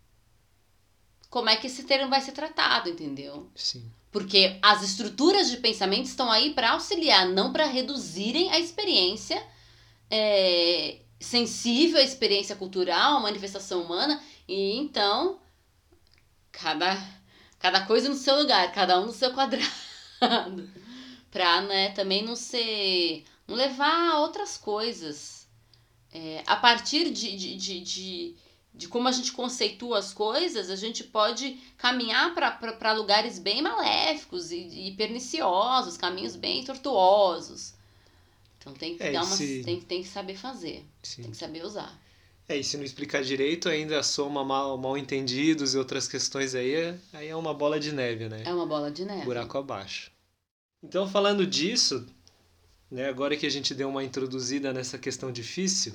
[1.29, 3.49] como é que esse termo vai ser tratado, entendeu?
[3.53, 3.91] Sim.
[4.13, 9.45] Porque as estruturas de pensamento estão aí para auxiliar, não para reduzirem a experiência
[10.09, 14.23] é, sensível à experiência cultural, à manifestação humana.
[14.47, 15.37] E então,
[16.49, 16.97] cada,
[17.61, 19.65] cada coisa no seu lugar, cada um no seu quadrado.
[21.31, 23.23] para né, também não ser.
[23.47, 25.47] não levar a outras coisas.
[26.13, 28.35] É, a partir de, de, de, de
[28.73, 34.51] de como a gente conceitua as coisas, a gente pode caminhar para lugares bem maléficos
[34.51, 37.73] e, e, perniciosos, caminhos bem tortuosos.
[38.57, 39.61] Então tem que, é, dar uma, se...
[39.63, 41.23] tem, tem que saber fazer, Sim.
[41.23, 41.99] tem que saber usar.
[42.51, 46.73] É, e se não explicar direito, ainda soma mal, mal entendidos e outras questões aí,
[46.75, 48.43] é, aí é uma bola de neve, né?
[48.45, 49.23] É uma bola de neve.
[49.23, 50.11] Buraco abaixo.
[50.83, 52.05] Então, falando disso,
[52.91, 55.93] né, agora que a gente deu uma introduzida nessa questão difícil,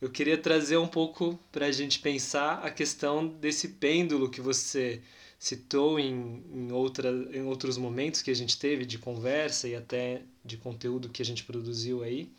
[0.00, 5.02] eu queria trazer um pouco para a gente pensar a questão desse pêndulo que você
[5.40, 10.22] citou em, em, outra, em outros momentos que a gente teve de conversa e até
[10.44, 12.30] de conteúdo que a gente produziu aí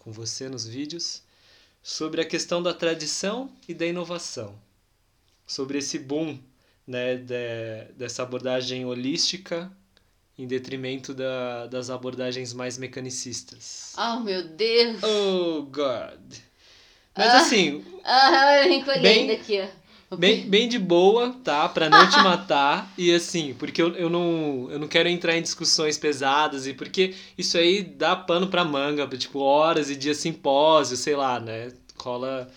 [0.00, 1.22] com você nos vídeos,
[1.82, 4.54] sobre a questão da tradição e da inovação,
[5.46, 6.38] sobre esse boom
[6.86, 9.70] né, de, dessa abordagem holística
[10.38, 13.92] em detrimento da, das abordagens mais mecanicistas.
[13.98, 15.02] Oh, meu Deus!
[15.02, 16.20] Oh, God!
[17.16, 17.84] Mas ah, assim.
[18.04, 18.62] Ah,
[19.00, 19.81] bem, aqui, ó.
[20.18, 21.68] Bem, bem de boa, tá?
[21.68, 22.92] Pra não te matar.
[22.98, 27.14] e assim, porque eu, eu, não, eu não quero entrar em discussões pesadas e porque
[27.36, 31.72] isso aí dá pano pra manga, tipo, horas e dias simpósio, sei lá, né?
[31.96, 32.50] Cola.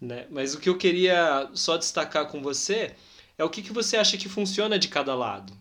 [0.00, 0.26] Né?
[0.30, 2.94] Mas o que eu queria só destacar com você
[3.36, 5.52] é o que, que você acha que funciona de cada lado.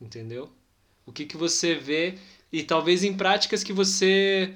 [0.00, 0.50] Entendeu?
[1.04, 2.18] O que, que você vê
[2.52, 4.54] e talvez em práticas que você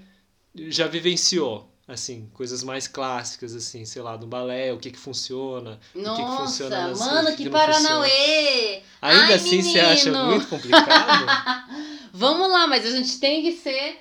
[0.55, 5.81] já vivenciou assim, coisas mais clássicas, assim, sei lá, do balé, o que que funciona,
[5.95, 8.83] Nossa, o que que funciona nas, mano, que, que Paranauê!
[9.01, 9.73] Ainda Ai, assim menino.
[9.73, 11.27] você acha muito complicado?
[12.13, 13.99] Vamos lá, mas a gente tem que ser.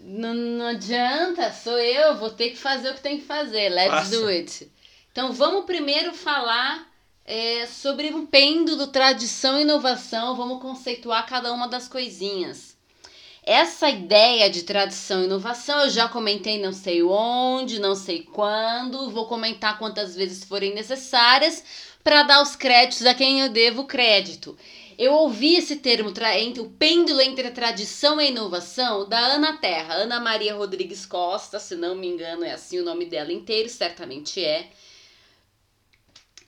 [0.00, 3.68] Não, não adianta, sou eu, vou ter que fazer o que tem que fazer.
[3.68, 4.10] Let's Passa.
[4.10, 4.72] do it.
[5.10, 6.86] Então vamos primeiro falar
[7.24, 10.34] é, sobre um pêndulo, tradição e inovação.
[10.34, 12.71] Vamos conceituar cada uma das coisinhas.
[13.44, 19.10] Essa ideia de tradição e inovação eu já comentei não sei onde, não sei quando,
[19.10, 21.64] vou comentar quantas vezes forem necessárias
[22.04, 24.56] para dar os créditos a quem eu devo crédito.
[24.96, 29.56] Eu ouvi esse termo, entre, o pêndulo entre a tradição e a inovação, da Ana
[29.56, 33.68] Terra, Ana Maria Rodrigues Costa, se não me engano é assim o nome dela inteiro,
[33.68, 34.70] certamente é.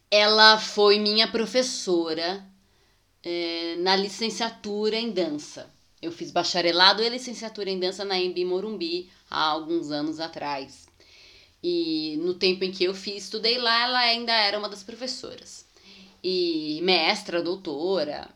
[0.08, 2.44] Ela foi minha professora
[3.24, 5.73] é, na licenciatura em dança.
[6.04, 10.86] Eu fiz bacharelado e licenciatura em dança na Embi Morumbi há alguns anos atrás.
[11.62, 15.66] E no tempo em que eu fiz, estudei lá, ela ainda era uma das professoras.
[16.22, 18.28] E mestra, doutora,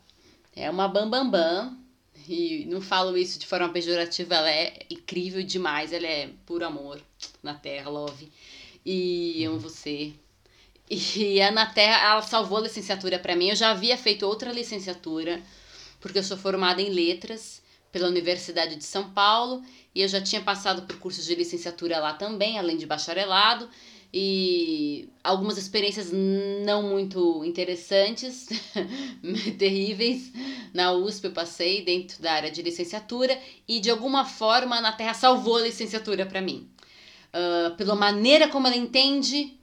[0.56, 1.30] é uma bambambam.
[1.30, 1.78] Bam, bam,
[2.26, 6.98] e não falo isso de forma pejorativa, ela é incrível demais, ela é puro amor
[7.42, 8.32] na Terra, love.
[8.84, 10.14] E amo você.
[10.90, 13.50] E a na Terra, ela salvou a licenciatura para mim.
[13.50, 15.42] Eu já havia feito outra licenciatura
[16.00, 19.62] porque eu sou formada em letras pela Universidade de São Paulo
[19.94, 23.68] e eu já tinha passado por cursos de licenciatura lá também, além de bacharelado,
[24.12, 28.48] e algumas experiências não muito interessantes,
[29.58, 30.32] terríveis.
[30.72, 35.14] Na USP eu passei dentro da área de licenciatura e de alguma forma na Terra
[35.14, 36.68] salvou a licenciatura para mim.
[37.28, 39.57] Uh, pela maneira como ela entende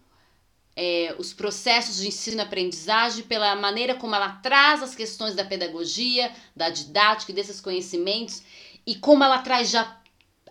[0.76, 6.70] é, os processos de ensino-aprendizagem, pela maneira como ela traz as questões da pedagogia, da
[6.70, 8.44] didática e desses conhecimentos,
[8.86, 10.00] e como ela traz já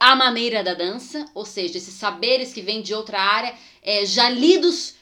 [0.00, 4.28] a maneira da dança, ou seja, esses saberes que vêm de outra área, é, já
[4.28, 4.94] lidos,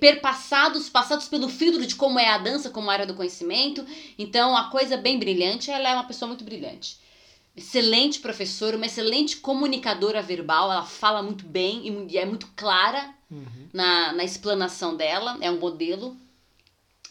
[0.00, 3.84] perpassados, passados pelo filtro de como é a dança, como área do conhecimento.
[4.18, 7.04] Então, a coisa bem brilhante, ela é uma pessoa muito brilhante
[7.56, 13.68] excelente professora, uma excelente comunicadora verbal, ela fala muito bem e é muito clara uhum.
[13.72, 16.16] na, na explanação dela, é um modelo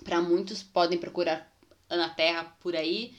[0.04, 1.52] para muitos, podem procurar
[1.90, 3.16] Ana Terra por aí,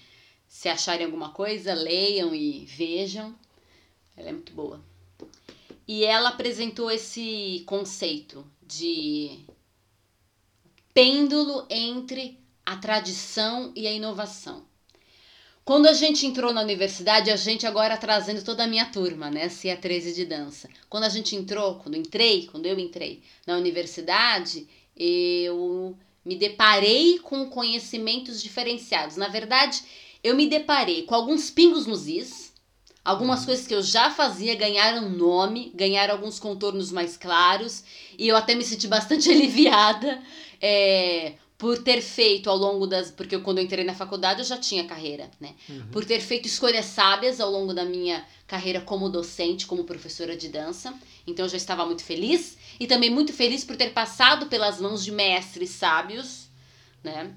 [0.49, 3.35] se acharem alguma coisa, leiam e vejam,
[4.17, 4.81] ela é muito boa.
[5.87, 9.41] E ela apresentou esse conceito de
[10.93, 14.65] pêndulo entre a tradição e a inovação.
[15.65, 19.49] Quando a gente entrou na universidade, a gente agora trazendo toda a minha turma, né?
[19.49, 20.69] CIA 13 de dança.
[20.91, 27.49] Quando a gente entrou, quando entrei, quando eu entrei na universidade, eu me deparei com
[27.49, 29.17] conhecimentos diferenciados.
[29.17, 29.83] Na verdade,
[30.23, 32.53] eu me deparei com alguns pingos nos is,
[33.03, 33.47] algumas uhum.
[33.47, 37.85] coisas que eu já fazia ganharam nome, ganharam alguns contornos mais claros,
[38.19, 40.23] e eu até me senti bastante aliviada.
[40.61, 43.11] É, por ter feito ao longo das.
[43.11, 45.55] Porque eu, quando eu entrei na faculdade eu já tinha carreira, né?
[45.69, 45.87] Uhum.
[45.93, 50.49] Por ter feito escolhas sábias ao longo da minha carreira como docente, como professora de
[50.49, 50.95] dança.
[51.27, 52.57] Então eu já estava muito feliz.
[52.79, 56.49] E também muito feliz por ter passado pelas mãos de mestres sábios,
[57.03, 57.35] né?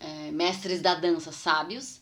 [0.00, 2.00] É, mestres da dança sábios.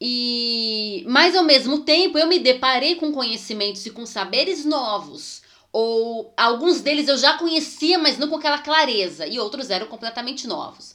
[0.00, 5.43] E mas ao mesmo tempo eu me deparei com conhecimentos e com saberes novos
[5.74, 10.46] ou alguns deles eu já conhecia, mas não com aquela clareza, e outros eram completamente
[10.46, 10.94] novos.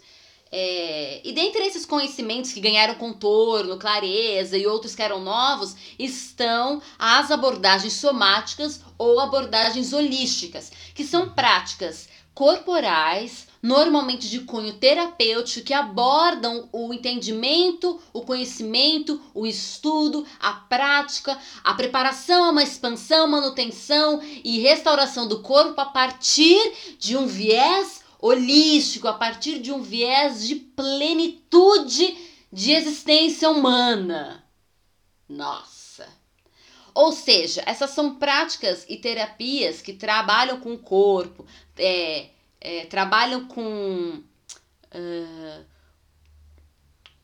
[0.49, 6.81] É, e dentre esses conhecimentos que ganharam contorno, clareza e outros que eram novos, estão
[6.97, 15.73] as abordagens somáticas ou abordagens holísticas, que são práticas corporais normalmente de cunho terapêutico, que
[15.73, 24.59] abordam o entendimento, o conhecimento, o estudo, a prática, a preparação, uma expansão, manutenção e
[24.59, 30.55] restauração do corpo a partir de um viés holístico, a partir de um viés de
[30.55, 32.17] plenitude
[32.51, 34.43] de existência humana.
[35.27, 36.07] Nossa!
[36.93, 41.45] Ou seja, essas são práticas e terapias que trabalham com o corpo,
[41.77, 42.29] é,
[42.61, 44.21] é, trabalham com.
[44.93, 45.65] Uh,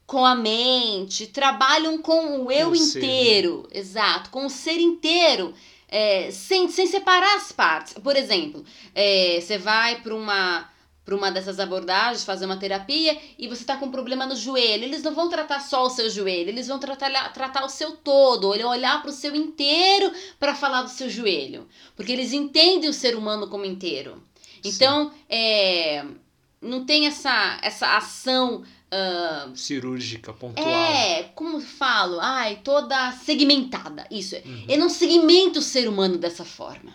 [0.06, 3.80] com a mente, trabalham com o eu inteiro, ser.
[3.80, 5.52] exato, com o ser inteiro,
[5.89, 7.93] é, sem, sem separar as partes.
[7.95, 10.69] Por exemplo, é, você vai para uma
[11.06, 14.84] para uma dessas abordagens, fazer uma terapia e você está com um problema no joelho.
[14.84, 18.50] Eles não vão tratar só o seu joelho, eles vão tratar, tratar o seu todo,
[18.50, 21.67] olhar para o seu inteiro para falar do seu joelho.
[21.95, 24.19] Porque eles entendem o ser humano como inteiro.
[24.67, 26.06] Então, é,
[26.62, 28.63] não tem essa, essa ação.
[28.91, 30.67] Uh, Cirúrgica, pontual.
[30.67, 32.19] É, como falo?
[32.19, 34.08] Ai, toda segmentada.
[34.10, 34.36] Isso.
[34.36, 34.65] Uhum.
[34.67, 36.93] Eu não segmento o ser humano dessa forma.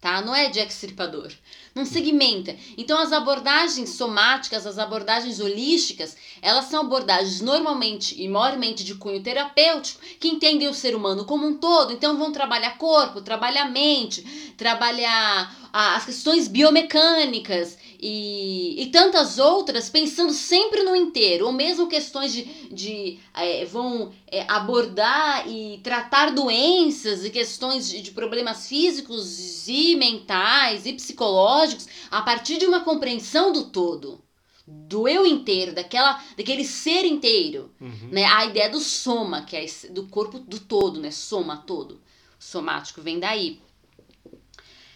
[0.00, 0.20] Tá?
[0.20, 1.32] Não é Jack Stripador.
[1.74, 2.54] Não segmenta.
[2.76, 9.22] Então, as abordagens somáticas, as abordagens holísticas, elas são abordagens normalmente e maiormente de cunho
[9.22, 11.92] terapêutico que entendem o ser humano como um todo.
[11.92, 14.22] Então, vão trabalhar corpo, trabalhar mente,
[14.56, 17.76] trabalhar as questões biomecânicas
[18.08, 24.12] e, e tantas outras, pensando sempre no inteiro, ou mesmo questões de, de é, vão
[24.28, 31.88] é, abordar e tratar doenças e questões de, de problemas físicos e mentais e psicológicos
[32.08, 34.24] a partir de uma compreensão do todo
[34.68, 38.08] do eu inteiro, daquela, daquele ser inteiro, uhum.
[38.10, 38.24] né?
[38.24, 41.12] A ideia do soma, que é do corpo do todo, né?
[41.12, 42.00] Soma todo.
[42.36, 43.60] Somático vem daí.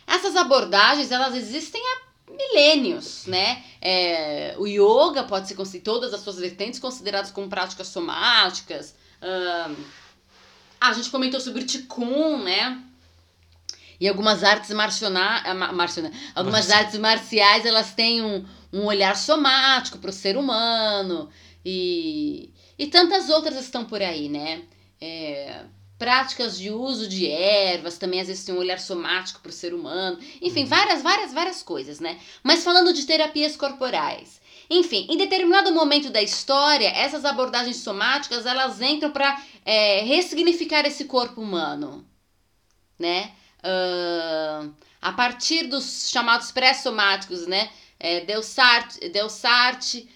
[0.08, 2.09] Essas abordagens, elas existem há
[2.48, 3.62] milênios, né?
[3.80, 8.94] É, o yoga pode ser todas as suas vertentes consideradas como práticas somáticas.
[9.22, 9.76] Um,
[10.80, 12.82] a gente comentou sobre o Tikkun, né?
[14.00, 15.42] E algumas artes marciona,
[15.74, 16.80] marciona, algumas Nossa.
[16.80, 21.28] artes marciais, elas têm um, um olhar somático para o ser humano.
[21.64, 24.62] E, e tantas outras estão por aí, né?
[24.98, 25.64] É,
[26.00, 29.74] práticas de uso de ervas, também às vezes tem um olhar somático para o ser
[29.74, 30.66] humano, enfim, uhum.
[30.66, 32.18] várias, várias, várias coisas, né?
[32.42, 34.40] Mas falando de terapias corporais.
[34.70, 41.04] Enfim, em determinado momento da história, essas abordagens somáticas elas entram para é, ressignificar esse
[41.04, 42.02] corpo humano,
[42.98, 43.32] né?
[43.58, 47.68] Uh, a partir dos chamados pré-somáticos, né?
[47.98, 50.08] É, Delsarte, Delsarte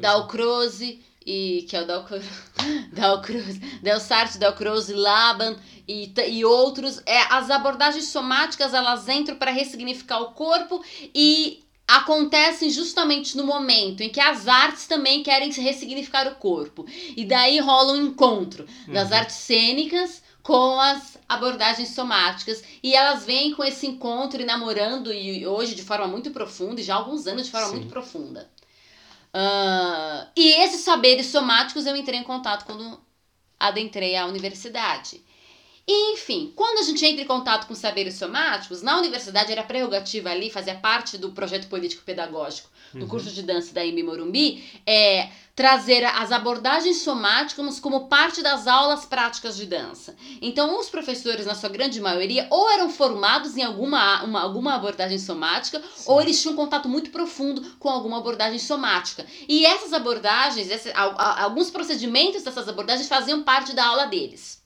[0.00, 2.24] Dalcroze, e que é o Dalcruz,
[2.90, 10.20] Dalcruz, Delsarte, Dalcruz, Laban e, e outros, é, as abordagens somáticas elas entram para ressignificar
[10.22, 10.82] o corpo
[11.14, 16.86] e acontecem justamente no momento em que as artes também querem ressignificar o corpo.
[17.14, 18.94] E daí rola um encontro uhum.
[18.94, 25.12] das artes cênicas com as abordagens somáticas e elas vêm com esse encontro e namorando
[25.12, 27.76] e hoje de forma muito profunda e já há alguns anos de forma Sim.
[27.76, 28.48] muito profunda.
[29.34, 33.00] Uh, e esses saberes somáticos eu entrei em contato quando
[33.58, 35.22] adentrei a universidade.
[35.86, 40.30] E, enfim, quando a gente entra em contato com saberes somáticos, na universidade era prerrogativa
[40.30, 43.08] ali, fazia parte do projeto político-pedagógico do uhum.
[43.08, 49.04] curso de dança da IMB Morumbi, é trazer as abordagens somáticas como parte das aulas
[49.04, 50.14] práticas de dança.
[50.40, 55.18] Então, os professores, na sua grande maioria, ou eram formados em alguma, uma, alguma abordagem
[55.18, 56.04] somática, Sim.
[56.06, 59.26] ou eles tinham um contato muito profundo com alguma abordagem somática.
[59.48, 64.62] E essas abordagens, esse, alguns procedimentos dessas abordagens faziam parte da aula deles.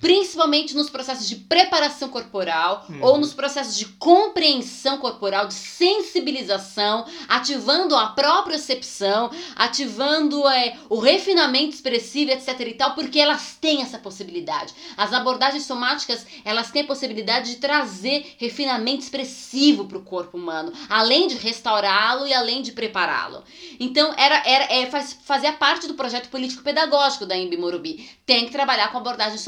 [0.00, 2.98] Principalmente nos processos de preparação corporal Uhum.
[3.02, 11.74] ou nos processos de compreensão corporal, de sensibilização, ativando a propriocepção, ativando é, o refinamento
[11.74, 14.74] expressivo, etc e tal, porque elas têm essa possibilidade.
[14.96, 20.72] As abordagens somáticas, elas têm a possibilidade de trazer refinamento expressivo para o corpo humano,
[20.88, 23.42] além de restaurá-lo e além de prepará-lo.
[23.78, 28.08] Então, era, era, é, faz, fazia parte do projeto político-pedagógico da Embi Morumbi.
[28.26, 29.40] Tem que trabalhar com abordagens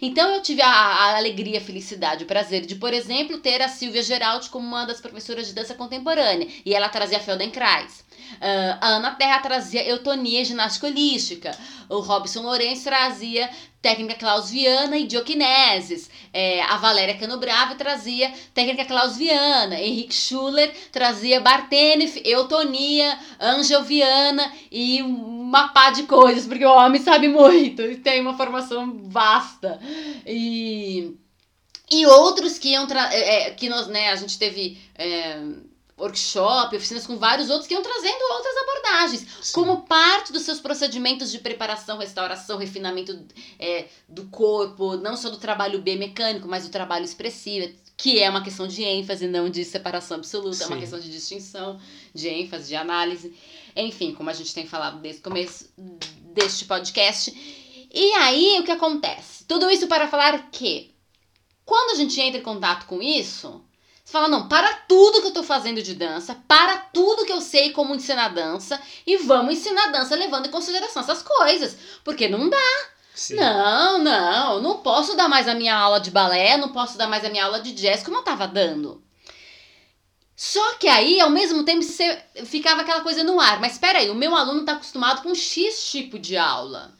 [0.00, 3.68] Então, eu tive a, a alegria, a felicidade, o prazer de, por exemplo, ter a
[3.68, 6.48] Silvia Geraldi como uma das professoras de dança contemporânea.
[6.64, 8.03] E ela trazia Feldenkrais.
[8.40, 11.56] Ah, a Ana Terra trazia eutonia ginástica holística.
[11.88, 13.50] O Robson Lourenço trazia
[13.80, 16.10] técnica Klaus Viana e dioquineses.
[16.32, 19.78] É, a Valéria Canobrave trazia técnica Klaus Viana.
[19.78, 27.00] Henrique Schuller trazia Bartenef, eutonia, Angel Viana e uma pá de coisas, porque o homem
[27.00, 29.78] sabe muito e tem uma formação vasta.
[30.26, 31.14] E,
[31.90, 35.38] e outros que iam é, que nós, né, a gente teve é,
[35.96, 39.52] workshop, oficinas com vários outros que iam trazendo outras abordagens Sim.
[39.52, 43.16] como parte dos seus procedimentos de preparação, restauração, refinamento
[43.58, 48.42] é, do corpo, não só do trabalho biomecânico, mas do trabalho expressivo, que é uma
[48.42, 50.80] questão de ênfase, não de separação absoluta, é uma Sim.
[50.80, 51.80] questão de distinção,
[52.12, 53.36] de ênfase, de análise.
[53.76, 55.68] Enfim, como a gente tem falado desde o começo
[56.34, 57.32] deste podcast.
[57.92, 59.44] E aí, o que acontece?
[59.44, 60.92] Tudo isso para falar que,
[61.64, 63.63] quando a gente entra em contato com isso,
[64.04, 67.40] você fala, não, para tudo que eu tô fazendo de dança, para tudo que eu
[67.40, 71.76] sei como ensinar dança e vamos ensinar dança levando em consideração essas coisas.
[72.04, 72.86] Porque não dá.
[73.14, 73.36] Sim.
[73.36, 77.24] Não, não, não posso dar mais a minha aula de balé, não posso dar mais
[77.24, 79.02] a minha aula de jazz como eu tava dando.
[80.36, 83.60] Só que aí, ao mesmo tempo, você ficava aquela coisa no ar.
[83.60, 86.93] Mas espera aí, o meu aluno tá acostumado com X tipo de aula.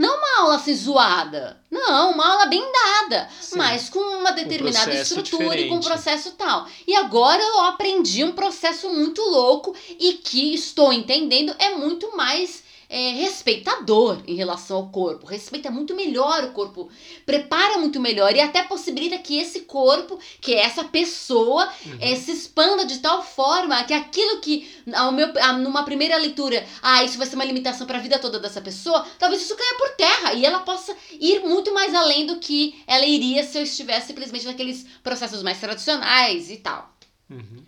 [0.00, 1.60] Não uma aula assim zoada.
[1.70, 3.28] Não, uma aula bem dada.
[3.38, 3.58] Sim.
[3.58, 6.02] Mas com uma determinada processo estrutura e com um diferente.
[6.02, 6.66] processo tal.
[6.86, 12.62] E agora eu aprendi um processo muito louco e que estou entendendo é muito mais
[12.90, 15.24] é, respeitador em relação ao corpo.
[15.26, 16.90] Respeita muito melhor o corpo,
[17.24, 21.98] prepara muito melhor e até possibilita que esse corpo, que essa pessoa, Uhum.
[22.00, 26.66] é, se expanda de tal forma que aquilo que, ao meu, a- numa primeira leitura,
[26.82, 29.74] ah, isso vai ser uma limitação para a vida toda dessa pessoa, talvez isso caia
[29.78, 33.62] por terra e ela possa ir muito mais além do que ela iria se eu
[33.62, 36.92] estivesse simplesmente naqueles processos mais tradicionais e tal.
[37.30, 37.62] Uhum.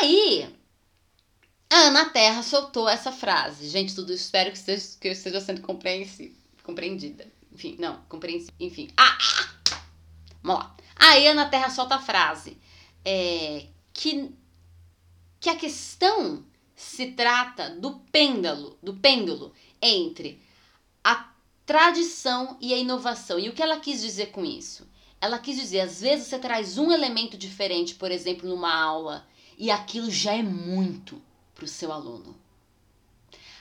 [0.00, 0.46] Aí,
[1.70, 3.68] a Ana Terra soltou essa frase.
[3.68, 7.26] Gente, tudo espero que, esteja, que eu esteja sendo compreendida.
[7.52, 8.54] Enfim, não, compreensível.
[8.60, 8.90] Enfim.
[8.96, 9.16] Ah!
[10.42, 10.76] Vamos lá.
[10.96, 12.56] Aí a Ana Terra solta a frase.
[13.04, 14.30] É, que,
[15.40, 16.44] que a questão
[16.74, 20.40] se trata do pêndulo, do pêndulo entre
[21.02, 21.32] a
[21.64, 23.38] tradição e a inovação.
[23.38, 24.86] E o que ela quis dizer com isso?
[25.20, 29.70] Ela quis dizer, às vezes você traz um elemento diferente, por exemplo, numa aula, e
[29.70, 31.22] aquilo já é muito
[31.54, 32.36] para o seu aluno.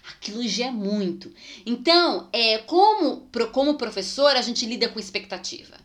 [0.10, 1.34] Aquilo já é muito.
[1.66, 5.78] Então, é como, como professor, a gente lida com expectativa.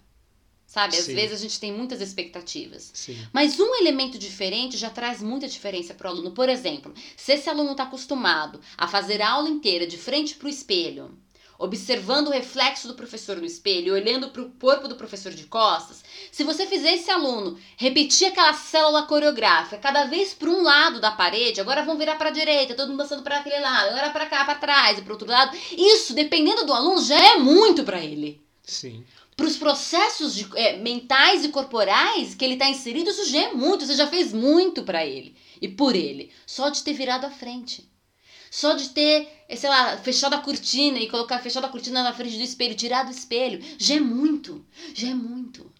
[0.66, 0.98] Sabe?
[0.98, 1.14] Às Sim.
[1.14, 2.90] vezes a gente tem muitas expectativas.
[2.92, 3.16] Sim.
[3.32, 6.32] Mas um elemento diferente já traz muita diferença para o aluno.
[6.32, 10.46] Por exemplo, se esse aluno está acostumado a fazer a aula inteira de frente para
[10.46, 11.16] o espelho,
[11.58, 16.04] observando o reflexo do professor no espelho, olhando para o corpo do professor de costas,
[16.30, 21.10] se você fizer esse aluno repetir aquela célula coreográfica cada vez para um lado da
[21.10, 24.26] parede, agora vão virar para a direita, todo mundo dançando para aquele lado, agora para
[24.26, 27.98] cá, para trás e para outro lado, isso, dependendo do aluno, já é muito para
[28.04, 29.04] ele Sim.
[29.36, 33.52] para os processos de- é, mentais e corporais que ele está inserido, isso já é
[33.52, 37.30] muito, você já fez muito para ele e por ele, só de ter virado à
[37.30, 37.88] frente.
[38.50, 42.36] Só de ter, sei lá, fechado a cortina e colocar fechado a cortina na frente
[42.36, 45.70] do espelho, tirado o espelho, já é muito, já é muito.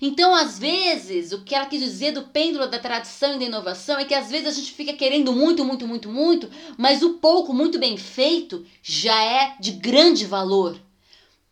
[0.00, 3.98] Então, às vezes, o que ela quis dizer do pêndulo da tradição e da inovação
[3.98, 7.54] é que às vezes a gente fica querendo muito, muito, muito, muito, mas o pouco,
[7.54, 10.78] muito bem feito, já é de grande valor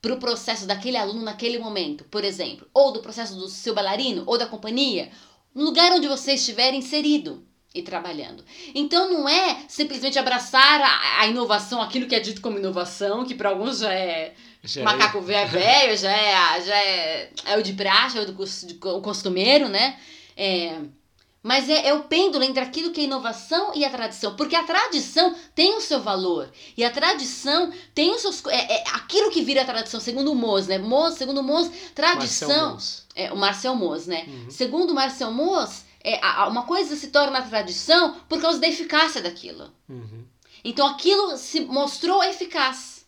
[0.00, 4.22] para o processo daquele aluno naquele momento, por exemplo, ou do processo do seu bailarino
[4.26, 5.10] ou da companhia,
[5.54, 8.44] no lugar onde você estiver inserido e trabalhando.
[8.74, 13.34] Então não é simplesmente abraçar a, a inovação, aquilo que é dito como inovação, que
[13.34, 17.58] para alguns já é Já é- macaco velho, velho, já é, a- já é, é
[17.58, 18.42] o de praxe, é o, do,
[18.96, 19.98] o costumeiro, né?
[20.36, 20.78] É,
[21.42, 24.34] mas é, é o pêndulo entre aquilo que é inovação e a tradição.
[24.34, 26.50] Porque a tradição tem o seu valor.
[26.76, 28.44] E a tradição tem os seus.
[28.46, 30.78] É, é aquilo que vira tradição, segundo o Moz, né?
[30.78, 32.70] Moz, segundo o Moz, Marcel tradição.
[32.72, 33.06] Mons.
[33.14, 34.24] É, o Marcel Moz, né?
[34.26, 34.50] Uhum.
[34.50, 35.84] Segundo o Marcel Moz,
[36.14, 39.72] é, uma coisa se torna tradição por causa da eficácia daquilo.
[39.88, 40.24] Uhum.
[40.64, 43.06] Então aquilo se mostrou eficaz.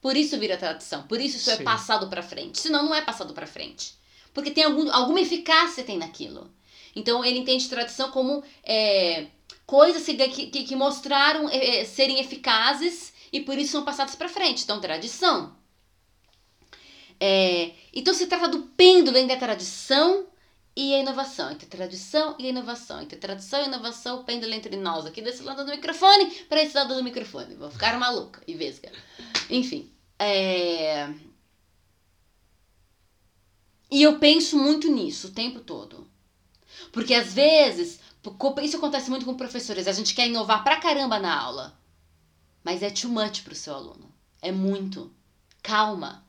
[0.00, 1.64] Por isso vira tradição, por isso isso é Sim.
[1.64, 2.58] passado para frente.
[2.58, 3.94] Senão não é passado para frente.
[4.32, 6.50] Porque tem algum, alguma eficácia tem naquilo.
[6.96, 9.26] Então ele entende tradição como é,
[9.66, 14.28] coisas que, que, que mostraram é, é, serem eficazes e por isso são passadas para
[14.28, 14.64] frente.
[14.64, 15.54] Então, tradição.
[17.20, 20.26] É, então se trata do pêndulo entre a tradição
[20.76, 25.04] e a inovação, entre tradição e inovação, entre tradição e inovação, o pêndulo entre nós
[25.04, 27.56] aqui desse lado do microfone para esse lado do microfone.
[27.56, 28.90] Vou ficar maluca e vesga.
[29.48, 29.92] Enfim.
[30.18, 31.12] É...
[33.90, 36.08] E eu penso muito nisso o tempo todo.
[36.92, 38.00] Porque às vezes,
[38.62, 41.78] isso acontece muito com professores, a gente quer inovar pra caramba na aula.
[42.62, 44.12] Mas é too much pro seu aluno.
[44.40, 45.12] É muito.
[45.62, 46.24] Calma.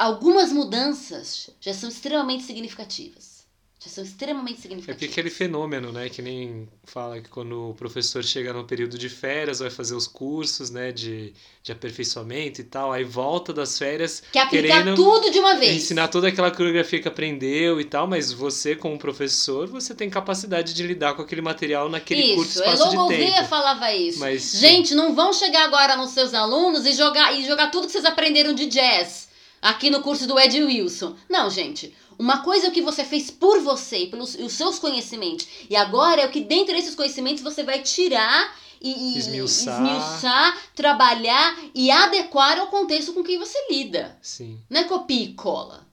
[0.00, 3.38] Algumas mudanças já são extremamente significativas
[3.82, 4.98] já são extremamente É significativas.
[4.98, 9.08] porque aquele fenômeno, né, que nem fala que quando o professor chega no período de
[9.08, 11.32] férias, vai fazer os cursos, né, de,
[11.62, 15.74] de aperfeiçoamento e tal, aí volta das férias Que aplicar querendo tudo de uma vez.
[15.82, 20.74] ensinar toda aquela coreografia que aprendeu e tal, mas você como professor, você tem capacidade
[20.74, 23.48] de lidar com aquele material naquele curto Isso, espaço Elô de Gouveia tempo.
[23.48, 24.18] falava isso.
[24.18, 27.92] Mas- Gente, não vão chegar agora nos seus alunos e jogar, e jogar tudo que
[27.94, 29.29] vocês aprenderam de jazz
[29.60, 31.16] aqui no curso do Ed Wilson.
[31.28, 31.94] Não, gente.
[32.18, 35.46] Uma coisa é o que você fez por você pelos os seus conhecimentos.
[35.70, 39.74] E agora é o que dentro desses conhecimentos você vai tirar e, e Esmiuçar.
[39.82, 44.18] esmiuçar, trabalhar e adequar ao contexto com que você lida.
[44.22, 44.58] Sim.
[44.68, 45.86] Não é copia e cola.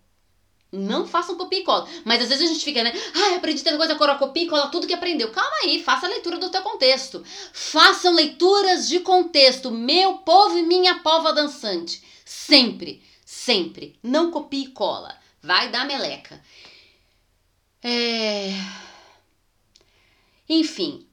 [0.70, 1.88] Não façam copia e cola.
[2.04, 2.94] Mas às vezes a gente fica, né?
[3.16, 5.32] Ah, eu aprendi tanta coisa, agora copia e cola tudo que aprendeu.
[5.32, 7.24] Calma aí, faça a leitura do teu contexto.
[7.54, 9.72] Façam leituras de contexto.
[9.72, 12.04] Meu povo e minha pova dançante.
[12.26, 13.02] Sempre,
[13.48, 13.98] sempre.
[14.04, 15.18] Não copia e cola.
[15.42, 16.44] Vai dar meleca.
[17.82, 18.50] É...
[20.50, 21.07] Enfim,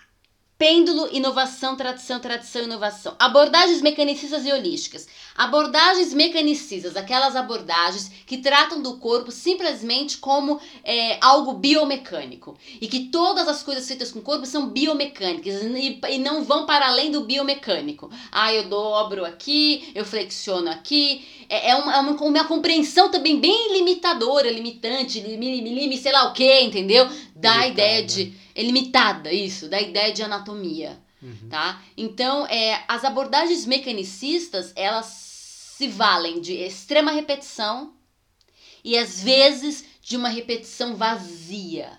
[0.57, 3.17] Pêndulo, inovação, tradição, tradição, inovação.
[3.19, 5.09] Abordagens mecanicistas e holísticas.
[5.35, 12.57] Abordagens mecanicistas, aquelas abordagens que tratam do corpo simplesmente como é, algo biomecânico.
[12.81, 16.67] E que todas as coisas feitas com o corpo são biomecânicas e, e não vão
[16.67, 18.09] para além do biomecânico.
[18.31, 21.27] Ah, eu dobro aqui, eu flexiono aqui.
[21.49, 26.29] É, é uma, é uma, uma compreensão também bem limitadora, limitante, lim, lim, sei lá
[26.29, 27.09] o que, entendeu?
[27.35, 31.49] Da ideia de é limitada, isso, da ideia de anatomia, Uhum.
[31.49, 31.83] tá?
[31.97, 37.95] Então, é, as abordagens mecanicistas, elas se valem de extrema repetição
[38.85, 41.91] e às vezes de uma repetição vazia.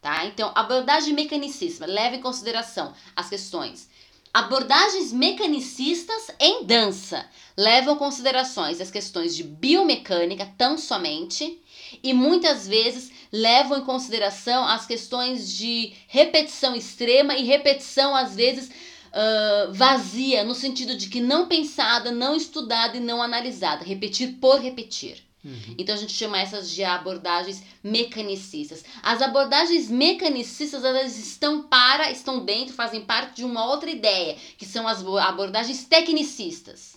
[0.00, 0.26] Tá?
[0.26, 3.88] Então, abordagem mecanicista leva em consideração as questões
[4.36, 11.58] Abordagens mecanicistas em dança levam considerações as questões de biomecânica tão somente
[12.02, 18.68] e muitas vezes levam em consideração as questões de repetição extrema e repetição às vezes
[18.68, 24.60] uh, vazia, no sentido de que não pensada, não estudada e não analisada, repetir por
[24.60, 25.26] repetir.
[25.44, 25.76] Uhum.
[25.78, 28.84] Então a gente chama essas de abordagens mecanicistas.
[29.00, 34.66] As abordagens mecanicistas elas estão para, estão dentro, fazem parte de uma outra ideia, que
[34.66, 36.95] são as abordagens tecnicistas.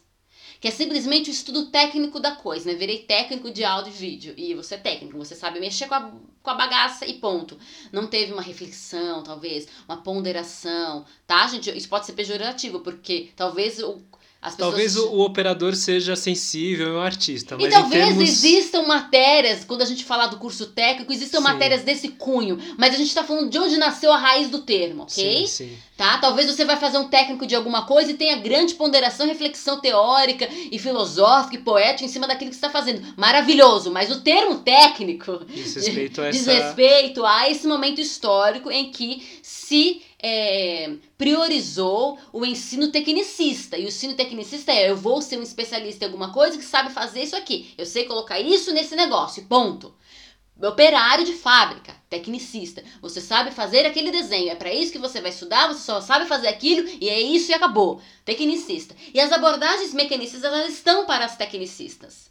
[0.59, 2.77] Que é simplesmente o estudo técnico da coisa, né?
[2.77, 4.33] Virei técnico de áudio e vídeo.
[4.35, 6.11] E você é técnico, você sabe mexer com a,
[6.43, 7.57] com a bagaça e ponto.
[7.91, 11.69] Não teve uma reflexão, talvez, uma ponderação, tá, gente?
[11.77, 14.01] Isso pode ser pejorativo, porque talvez o,
[14.41, 14.57] pessoas...
[14.57, 18.23] Talvez o, o operador seja sensível, é um artista, mas E talvez termos...
[18.23, 21.43] existam matérias, quando a gente falar do curso técnico, existam Sim.
[21.43, 25.03] matérias desse cunho, mas a gente tá falando de onde nasceu a raiz do termo,
[25.03, 25.45] ok?
[25.45, 25.77] Sim, sim.
[25.97, 26.17] Tá?
[26.19, 30.47] Talvez você vai fazer um técnico de alguma coisa e tenha grande ponderação, reflexão teórica
[30.71, 33.05] e filosófica e poética em cima daquilo que você está fazendo.
[33.17, 36.67] Maravilhoso, mas o termo técnico Diz respeito a diz essa...
[36.67, 43.77] respeito a esse momento histórico em que se é, priorizou o ensino tecnicista.
[43.77, 46.91] E o ensino tecnicista é: eu vou ser um especialista em alguma coisa que sabe
[46.91, 47.73] fazer isso aqui.
[47.77, 49.45] Eu sei colocar isso nesse negócio.
[49.45, 49.95] Ponto.
[50.61, 52.83] Operário de fábrica, tecnicista.
[53.01, 54.51] Você sabe fazer aquele desenho.
[54.51, 57.49] É para isso que você vai estudar, você só sabe fazer aquilo e é isso
[57.49, 58.01] e acabou.
[58.25, 58.93] Tecnicista.
[59.13, 62.29] E as abordagens mecanicistas elas estão para as tecnicistas.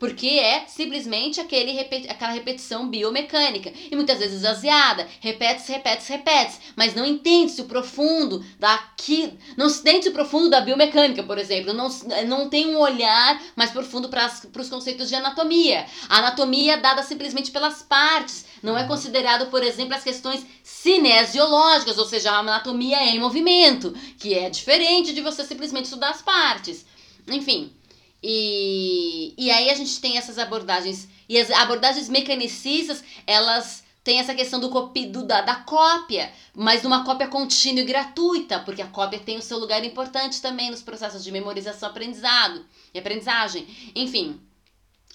[0.00, 3.70] Porque é simplesmente aquele, aquela repetição biomecânica.
[3.90, 5.06] E muitas vezes esvaziada.
[5.20, 6.58] Repete-se, repete-se, repete-se.
[6.74, 9.38] Mas não entende-se o profundo daqui.
[9.58, 11.74] Não se entende o profundo da biomecânica, por exemplo.
[11.74, 11.90] Não,
[12.26, 15.84] não tem um olhar mais profundo para os conceitos de anatomia.
[16.08, 18.46] A anatomia é dada simplesmente pelas partes.
[18.62, 23.94] Não é considerado, por exemplo, as questões cinesiológicas, ou seja, a anatomia é em movimento,
[24.18, 26.86] que é diferente de você simplesmente estudar as partes.
[27.28, 27.74] Enfim.
[28.22, 31.08] E, e aí a gente tem essas abordagens.
[31.28, 36.84] E as abordagens mecanicistas, elas tem essa questão do, copi, do da, da cópia, mas
[36.84, 40.82] uma cópia contínua e gratuita, porque a cópia tem o seu lugar importante também nos
[40.82, 42.64] processos de memorização aprendizado
[42.94, 43.66] e aprendizagem.
[43.94, 44.40] Enfim,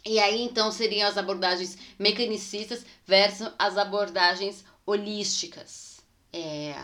[0.05, 5.99] e aí então seriam as abordagens mecanicistas versus as abordagens holísticas.
[6.31, 6.75] É...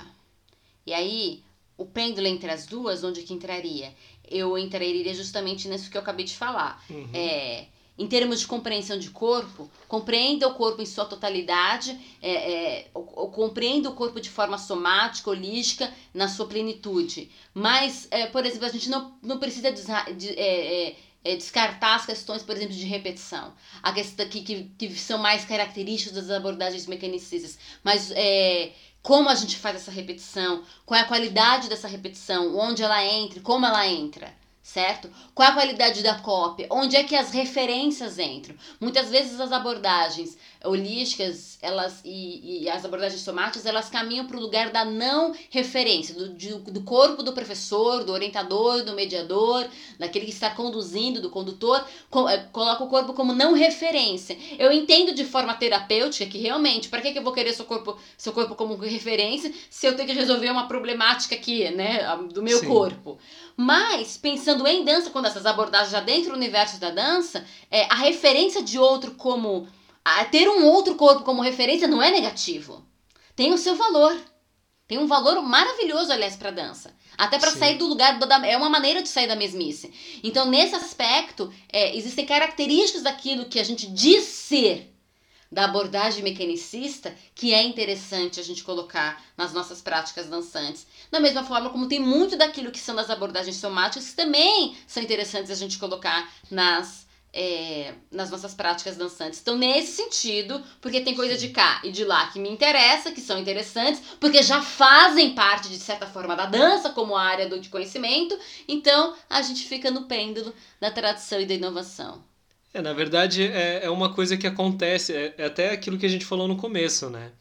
[0.84, 1.44] E aí,
[1.78, 3.94] o pêndulo entre as duas, onde que entraria?
[4.32, 6.84] Eu entraria justamente nisso que eu acabei de falar.
[6.90, 7.10] Uhum.
[7.14, 7.66] É,
[8.02, 13.90] em termos de compreensão de corpo, compreenda o corpo em sua totalidade, é, é, compreenda
[13.90, 17.30] o corpo de forma somática, holística, na sua plenitude.
[17.54, 22.06] Mas, é, por exemplo, a gente não, não precisa de, é, é, é, descartar as
[22.06, 23.54] questões, por exemplo, de repetição,
[23.84, 28.72] a questão que, que, que são mais características das abordagens mecanicistas, mas é,
[29.02, 33.42] como a gente faz essa repetição, qual é a qualidade dessa repetição, onde ela entra,
[33.42, 35.10] como ela entra certo?
[35.34, 36.68] Qual a qualidade da cópia?
[36.70, 38.56] Onde é que as referências entram?
[38.80, 44.40] Muitas vezes as abordagens holísticas, elas e, e as abordagens somáticas, elas caminham para o
[44.40, 50.26] lugar da não referência, do, de, do corpo do professor, do orientador, do mediador, daquele
[50.26, 54.38] que está conduzindo, do condutor, com, é, coloca o corpo como não referência.
[54.60, 57.98] Eu entendo de forma terapêutica que realmente, para que, que eu vou querer seu corpo,
[58.16, 62.60] seu corpo como referência se eu tenho que resolver uma problemática aqui, né, do meu
[62.60, 62.68] Sim.
[62.68, 63.18] corpo?
[63.64, 67.96] Mas, pensando em dança, quando essas abordagens já dentro do universo da dança, é, a
[67.96, 69.68] referência de outro como.
[70.04, 72.84] A, ter um outro corpo como referência não é negativo.
[73.36, 74.18] Tem o seu valor.
[74.88, 76.92] Tem um valor maravilhoso, aliás, para dança.
[77.16, 78.18] Até para sair do lugar.
[78.18, 79.94] Da, é uma maneira de sair da mesmice.
[80.24, 84.92] Então, nesse aspecto, é, existem características daquilo que a gente diz ser
[85.52, 90.88] da abordagem mecanicista que é interessante a gente colocar nas nossas práticas dançantes.
[91.12, 95.04] Da mesma forma como tem muito daquilo que são das abordagens somáticas que também são
[95.04, 99.40] interessantes a gente colocar nas é, nas nossas práticas dançantes.
[99.42, 103.22] Então, nesse sentido, porque tem coisa de cá e de lá que me interessa, que
[103.22, 107.70] são interessantes, porque já fazem parte, de certa forma, da dança como área do de
[107.70, 108.38] conhecimento,
[108.68, 112.31] então a gente fica no pêndulo da tradição e da inovação.
[112.74, 116.10] É, na verdade, é, é uma coisa que acontece, é, é até aquilo que a
[116.10, 117.32] gente falou no começo, né?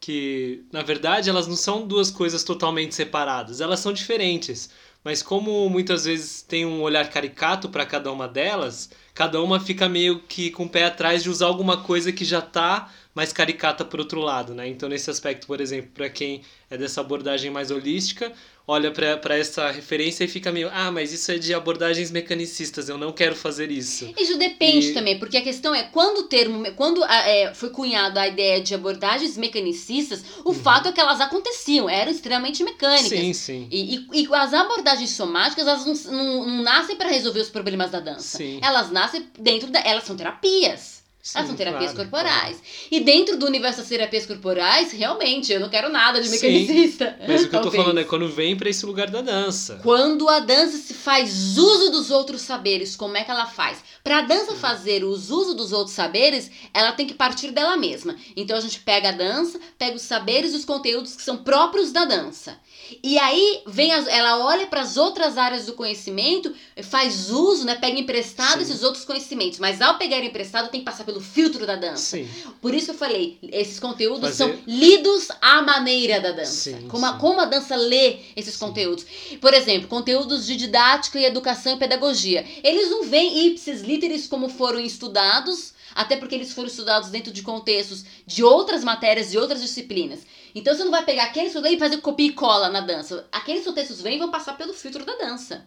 [0.00, 4.70] Que, na verdade, elas não são duas coisas totalmente separadas, elas são diferentes.
[5.04, 9.88] Mas como muitas vezes tem um olhar caricato para cada uma delas, cada uma fica
[9.88, 13.84] meio que com o pé atrás de usar alguma coisa que já está mais caricata
[13.84, 14.68] por outro lado, né?
[14.68, 18.32] Então, nesse aspecto, por exemplo, para quem é dessa abordagem mais holística,
[18.70, 22.96] olha para essa referência e fica meio, ah, mas isso é de abordagens mecanicistas, eu
[22.96, 24.12] não quero fazer isso.
[24.16, 24.94] Isso depende e...
[24.94, 28.72] também, porque a questão é quando o termo, quando é, foi cunhado a ideia de
[28.72, 30.54] abordagens mecanicistas, o uhum.
[30.54, 33.08] fato é que elas aconteciam, eram extremamente mecânicas.
[33.08, 33.68] Sim, sim.
[33.72, 37.90] E, e, e as abordagens somáticas, elas não, não, não nascem para resolver os problemas
[37.90, 38.38] da dança.
[38.38, 38.60] Sim.
[38.62, 40.99] Elas nascem dentro da, elas são terapias.
[41.22, 42.56] Sim, Elas são terapias claro, corporais.
[42.56, 42.88] Claro.
[42.90, 47.14] E dentro do universo das terapias corporais, realmente, eu não quero nada de mecanicista.
[47.20, 49.80] Sim, mas o que eu tô falando é quando vem para esse lugar da dança.
[49.82, 53.84] Quando a dança se faz uso dos outros saberes, como é que ela faz?
[54.02, 58.16] Para a dança fazer o uso dos outros saberes, ela tem que partir dela mesma.
[58.34, 61.92] Então a gente pega a dança, pega os saberes e os conteúdos que são próprios
[61.92, 62.58] da dança.
[63.02, 67.74] E aí vem as, ela olha para as outras áreas do conhecimento, faz uso, né,
[67.76, 68.62] pega emprestado Sim.
[68.62, 72.18] esses outros conhecimentos, mas ao pegar emprestado tem que passar pelo filtro da dança.
[72.18, 72.28] Sim.
[72.60, 74.36] Por isso eu falei, esses conteúdos Fazer...
[74.36, 76.52] são lidos à maneira da dança.
[76.52, 79.04] Sim, como, a, como a dança lê esses conteúdos.
[79.40, 82.44] Por exemplo, conteúdos de didática e educação e pedagogia.
[82.62, 87.42] Eles não vêm ipsis literis como foram estudados, até porque eles foram estudados dentro de
[87.42, 90.20] contextos de outras matérias, de outras disciplinas.
[90.54, 93.26] Então você não vai pegar aqueles textos e fazer copia e cola na dança.
[93.32, 95.66] Aqueles textos vêm e vão passar pelo filtro da dança.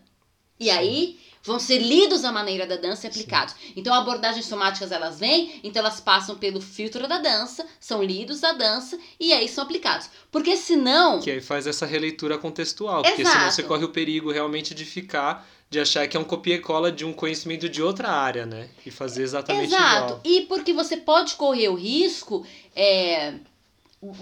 [0.59, 3.53] E aí vão ser lidos à maneira da dança e aplicados.
[3.53, 3.73] Sim.
[3.75, 8.53] Então abordagens somáticas elas vêm, então elas passam pelo filtro da dança, são lidos da
[8.53, 10.09] dança e aí são aplicados.
[10.31, 13.15] Porque senão que aí faz essa releitura contextual, Exato.
[13.15, 16.55] porque senão você corre o perigo realmente de ficar de achar que é um copia
[16.55, 18.69] e cola de um conhecimento de outra área, né?
[18.85, 20.03] E fazer exatamente Exato.
[20.03, 20.21] igual.
[20.23, 23.33] E porque você pode correr o risco é,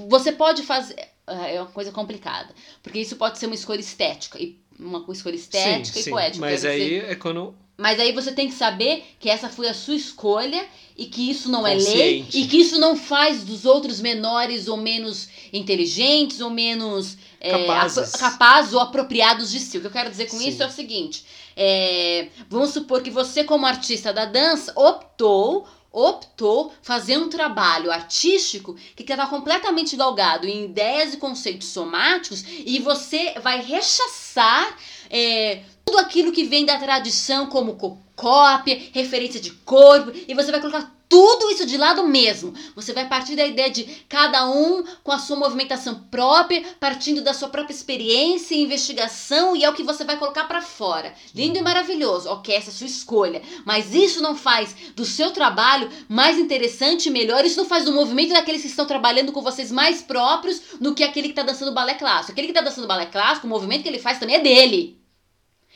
[0.07, 0.95] você pode fazer.
[1.27, 2.53] É, é uma coisa complicada.
[2.83, 4.39] Porque isso pode ser uma escolha estética.
[4.39, 6.45] E uma escolha estética sim, e sim, poética.
[6.45, 7.11] Mas aí dizer.
[7.11, 7.55] é quando.
[7.77, 10.63] Mas aí você tem que saber que essa foi a sua escolha
[10.95, 14.77] e que isso não é lei e que isso não faz dos outros menores ou
[14.77, 19.77] menos inteligentes ou menos capazes, é, capazes ou apropriados de si.
[19.77, 20.49] O que eu quero dizer com Sim.
[20.49, 21.25] isso é o seguinte:
[21.55, 28.75] é, vamos supor que você, como artista da dança, optou optou fazer um trabalho artístico
[28.95, 34.77] que está completamente galgado em ideias e conceitos somáticos e você vai rechaçar
[35.09, 37.75] é, tudo aquilo que vem da tradição como
[38.15, 42.53] cópia, referência de corpo, e você vai colocar tudo isso de lado mesmo.
[42.73, 47.33] Você vai partir da ideia de cada um com a sua movimentação própria, partindo da
[47.33, 51.13] sua própria experiência e investigação, e é o que você vai colocar para fora.
[51.35, 53.41] Lindo e maravilhoso, ok, essa é a sua escolha.
[53.65, 57.91] Mas isso não faz do seu trabalho mais interessante e melhor, isso não faz do
[57.91, 61.73] movimento daqueles que estão trabalhando com vocês mais próprios do que aquele que está dançando
[61.73, 62.31] balé clássico.
[62.31, 64.97] Aquele que está dançando balé clássico, o movimento que ele faz também é dele.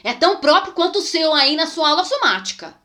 [0.02, 2.85] É tão próprio quanto o seu aí na sua aula somática.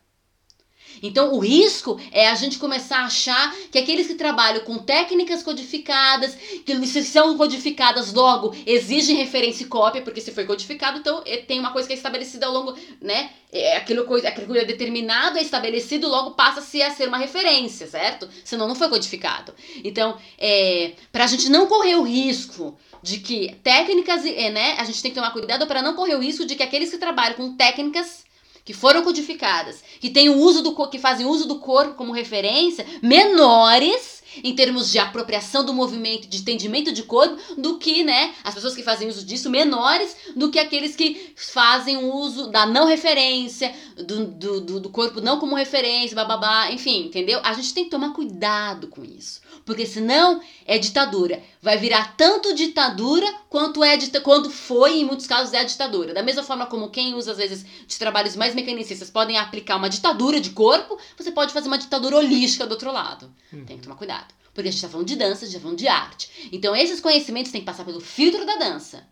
[1.02, 5.42] Então, o risco é a gente começar a achar que aqueles que trabalham com técnicas
[5.42, 6.34] codificadas,
[6.64, 11.38] que se são codificadas logo, exigem referência e cópia, porque se foi codificado, então é,
[11.38, 13.30] tem uma coisa que é estabelecida ao longo, né?
[13.52, 18.28] É aquilo aquilo que é determinado, é estabelecido, logo passa-se a ser uma referência, certo?
[18.44, 19.52] Senão não foi codificado.
[19.82, 24.76] Então, é, para a gente não correr o risco de que técnicas, é, né?
[24.78, 26.98] A gente tem que tomar cuidado para não correr o risco de que aqueles que
[26.98, 28.24] trabalham com técnicas
[28.64, 32.86] que foram codificadas, que têm o uso do que fazem uso do corpo como referência,
[33.02, 38.54] menores em termos de apropriação do movimento, de entendimento de corpo, do que, né, as
[38.54, 43.74] pessoas que fazem uso disso menores do que aqueles que fazem uso da não referência,
[43.96, 47.40] do, do, do, corpo não como referência, bababá, enfim, entendeu?
[47.42, 49.39] A gente tem que tomar cuidado com isso.
[49.64, 51.42] Porque senão é ditadura.
[51.60, 56.14] Vai virar tanto ditadura quanto é quando foi, em muitos casos, é a ditadura.
[56.14, 59.88] Da mesma forma como quem usa, às vezes, de trabalhos mais mecanicistas podem aplicar uma
[59.88, 63.32] ditadura de corpo, você pode fazer uma ditadura holística do outro lado.
[63.52, 63.64] Uhum.
[63.64, 64.34] Tem que tomar cuidado.
[64.52, 66.48] Porque a gente está falando de dança, a gente está falando de arte.
[66.52, 69.06] Então, esses conhecimentos têm que passar pelo filtro da dança.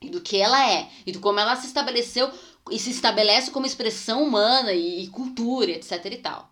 [0.00, 0.88] E do que ela é.
[1.04, 2.30] E do como ela se estabeleceu
[2.70, 6.50] e se estabelece como expressão humana e, e cultura, etc e tal.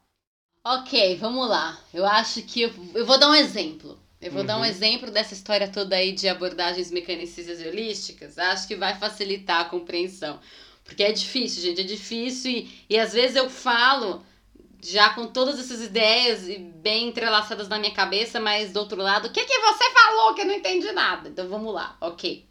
[0.65, 1.79] Ok, vamos lá.
[1.93, 3.99] Eu acho que eu, eu vou dar um exemplo.
[4.21, 4.47] Eu vou uhum.
[4.47, 4.67] dar um uhum.
[4.67, 8.37] exemplo dessa história toda aí de abordagens mecanicistas e holísticas.
[8.39, 10.41] Acho que vai facilitar a compreensão.
[10.85, 12.51] Porque é difícil, gente, é difícil.
[12.51, 14.25] E, e às vezes eu falo
[14.81, 16.47] já com todas essas ideias
[16.77, 20.43] bem entrelaçadas na minha cabeça, mas do outro lado, o que, que você falou que
[20.43, 21.29] eu não entendi nada?
[21.29, 22.48] Então vamos lá, ok.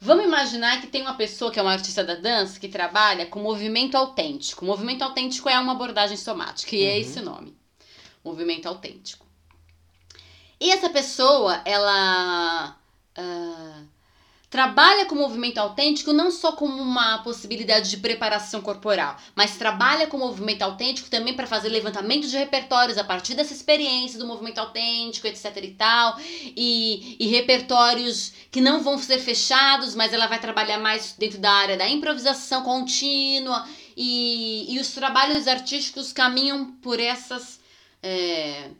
[0.00, 3.40] Vamos imaginar que tem uma pessoa que é uma artista da dança que trabalha com
[3.40, 4.64] movimento autêntico.
[4.64, 6.92] O movimento autêntico é uma abordagem somática, e é uhum.
[6.92, 7.56] é esse o nome.
[8.22, 9.26] Movimento autêntico.
[10.60, 12.76] E essa pessoa, ela.
[13.16, 13.95] Uh,
[14.56, 20.06] trabalha com o movimento autêntico não só como uma possibilidade de preparação corporal, mas trabalha
[20.06, 24.26] com o movimento autêntico também para fazer levantamento de repertórios a partir dessa experiência do
[24.26, 26.18] movimento autêntico, etc e tal,
[26.56, 31.52] e, e repertórios que não vão ser fechados, mas ela vai trabalhar mais dentro da
[31.52, 37.60] área da improvisação contínua e, e os trabalhos artísticos caminham por essas
[38.02, 38.70] é,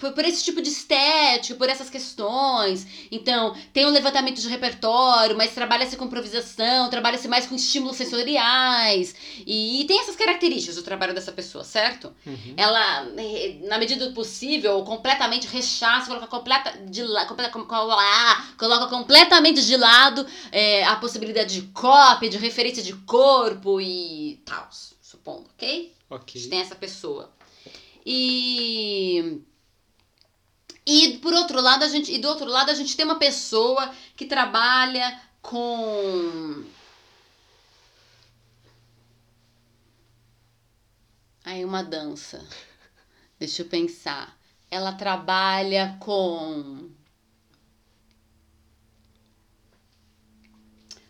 [0.00, 2.86] por, por, esse tipo de estética, por essas questões.
[3.12, 9.14] Então, tem um levantamento de repertório, mas trabalha-se com improvisação, trabalha-se mais com estímulos sensoriais.
[9.46, 12.12] E, e, tem essas características do trabalho dessa pessoa, certo?
[12.26, 12.54] Uhum.
[12.56, 17.50] Ela, eh, na medida do possível, completamente rechaça, coloca, completa, de, completa,
[18.56, 24.66] coloca completamente de lado é, a possibilidade de cópia, de referência de corpo e tal,
[25.02, 25.92] supondo, ok?
[26.08, 26.32] Ok.
[26.34, 27.30] A gente tem essa pessoa.
[28.04, 29.42] E
[30.86, 33.92] e por outro lado, a gente, e do outro lado, a gente tem uma pessoa
[34.16, 36.64] que trabalha com
[41.44, 42.46] Aí uma dança.
[43.38, 44.38] Deixa eu pensar.
[44.70, 46.90] Ela trabalha com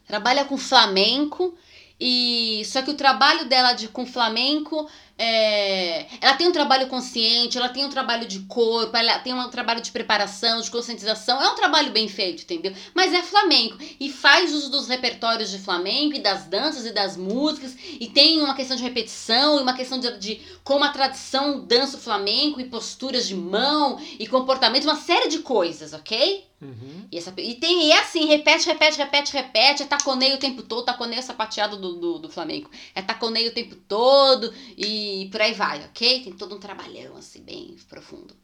[0.07, 1.57] trabalha com flamenco
[2.01, 4.91] e só que o trabalho dela de com flamenco
[5.23, 9.51] é, ela tem um trabalho consciente, ela tem um trabalho de corpo, ela tem um
[9.51, 11.43] trabalho de preparação, de conscientização.
[11.43, 12.73] É um trabalho bem feito, entendeu?
[12.95, 17.19] Mas é flamenco e faz uso dos repertórios de flamenco e das danças e das
[17.19, 21.67] músicas e tem uma questão de repetição e uma questão de, de como a tradição
[21.67, 26.49] dança o flamenco e posturas de mão e comportamento, uma série de coisas, ok?
[26.63, 27.07] Uhum.
[27.11, 30.63] E, essa, e tem e é assim, repete, repete, repete, repete, é taconeio o tempo
[30.63, 32.71] todo, taconeio sapateado do, do, do Flamengo.
[32.95, 36.25] É taconeio o tempo todo e por aí vai, ok?
[36.25, 38.35] Tem todo um trabalhão assim, bem profundo.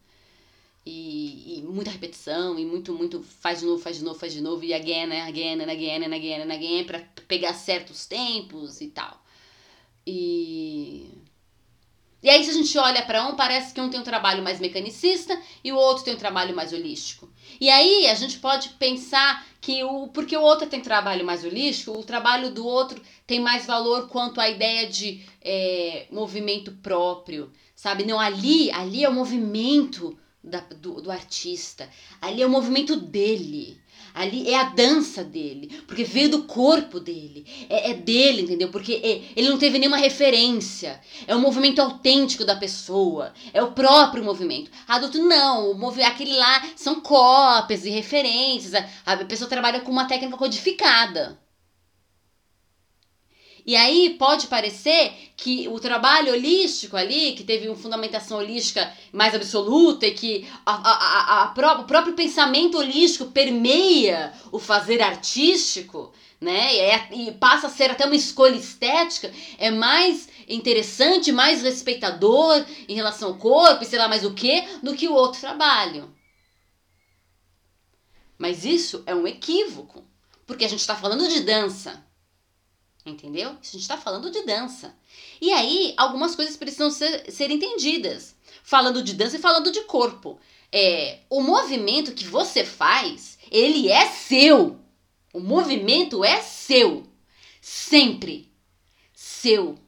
[0.84, 4.40] E, e, muita repetição, e muito, muito faz de novo, faz de novo, faz de
[4.40, 9.20] novo, e again, again, again, again, again, pra pegar certos tempos e tal.
[10.06, 11.10] E
[12.26, 14.58] e aí, se a gente olha para um, parece que um tem um trabalho mais
[14.58, 17.30] mecanicista e o outro tem um trabalho mais holístico.
[17.60, 21.96] E aí, a gente pode pensar que o porque o outro tem trabalho mais holístico,
[21.96, 28.04] o trabalho do outro tem mais valor quanto à ideia de é, movimento próprio, sabe?
[28.04, 31.88] Não, ali, ali é o movimento da, do, do artista,
[32.20, 33.80] ali é o movimento dele.
[34.16, 38.70] Ali é a dança dele, porque veio do corpo dele, é, é dele, entendeu?
[38.70, 40.98] Porque é, ele não teve nenhuma referência.
[41.26, 44.70] É o movimento autêntico da pessoa, é o próprio movimento.
[44.88, 48.72] Adulto não, o aquele lá são cópias e referências.
[49.04, 51.38] A, a pessoa trabalha com uma técnica codificada.
[53.66, 59.34] E aí pode parecer que o trabalho holístico ali, que teve uma fundamentação holística mais
[59.34, 66.12] absoluta e que a, a, a, a o próprio pensamento holístico permeia o fazer artístico,
[66.40, 66.76] né?
[67.10, 72.94] E, e passa a ser até uma escolha estética, é mais interessante, mais respeitador em
[72.94, 76.14] relação ao corpo e sei lá mais o que, do que o outro trabalho.
[78.38, 80.04] Mas isso é um equívoco,
[80.46, 82.05] porque a gente está falando de dança.
[83.06, 83.50] Entendeu?
[83.50, 84.92] A gente está falando de dança.
[85.40, 88.34] E aí, algumas coisas precisam ser, ser entendidas.
[88.64, 90.40] Falando de dança e falando de corpo.
[90.72, 94.80] É, o movimento que você faz, ele é seu.
[95.32, 97.06] O movimento é seu.
[97.60, 98.52] Sempre.
[99.14, 99.78] Seu.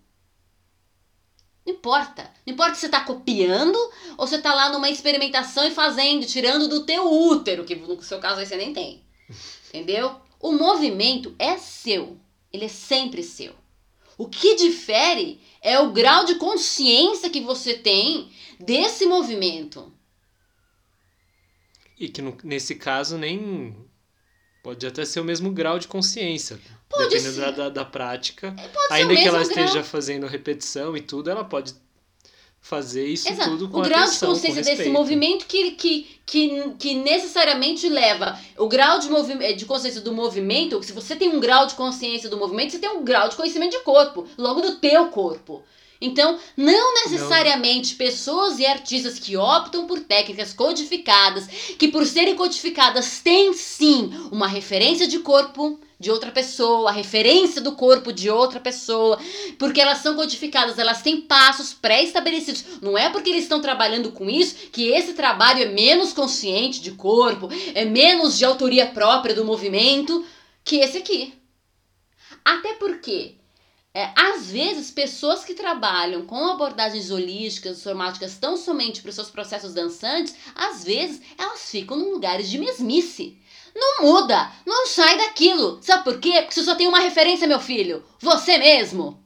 [1.66, 2.32] Não importa.
[2.46, 3.76] Não importa se você está copiando
[4.16, 8.20] ou você está lá numa experimentação e fazendo, tirando do teu útero, que no seu
[8.20, 9.02] caso aí você nem tem.
[9.68, 10.20] Entendeu?
[10.38, 12.16] O movimento é seu.
[12.58, 13.54] Ele é sempre seu.
[14.16, 19.92] O que difere é o grau de consciência que você tem desse movimento.
[21.96, 23.76] E que nesse caso nem
[24.60, 26.60] pode até ser o mesmo grau de consciência.
[26.88, 27.40] Pode dependendo ser.
[27.42, 28.48] Da, da, da prática.
[28.58, 29.84] É, pode Ainda que ela esteja grau.
[29.84, 31.74] fazendo repetição e tudo, ela pode
[32.60, 33.50] fazer isso Exato.
[33.50, 38.38] tudo com o grau atenção, de consciência desse movimento que, que, que, que necessariamente leva
[38.58, 42.28] o grau de, movi de consciência do movimento se você tem um grau de consciência
[42.28, 45.62] do movimento você tem um grau de conhecimento de corpo logo do teu corpo
[46.00, 47.98] então, não necessariamente não.
[47.98, 51.46] pessoas e artistas que optam por técnicas codificadas,
[51.78, 57.60] que por serem codificadas têm sim uma referência de corpo de outra pessoa, a referência
[57.60, 59.18] do corpo de outra pessoa,
[59.58, 62.64] porque elas são codificadas, elas têm passos pré-estabelecidos.
[62.80, 66.92] Não é porque eles estão trabalhando com isso que esse trabalho é menos consciente de
[66.92, 70.24] corpo, é menos de autoria própria do movimento
[70.64, 71.34] que esse aqui.
[72.44, 73.37] Até porque
[73.98, 79.28] é, às vezes, pessoas que trabalham com abordagens holísticas, somáticas, tão somente para os seus
[79.28, 83.36] processos dançantes, às vezes elas ficam num lugares de mesmice.
[83.74, 85.80] Não muda, não sai daquilo.
[85.82, 86.42] Sabe por quê?
[86.42, 88.04] Porque você só tem uma referência, meu filho.
[88.20, 89.20] Você mesmo.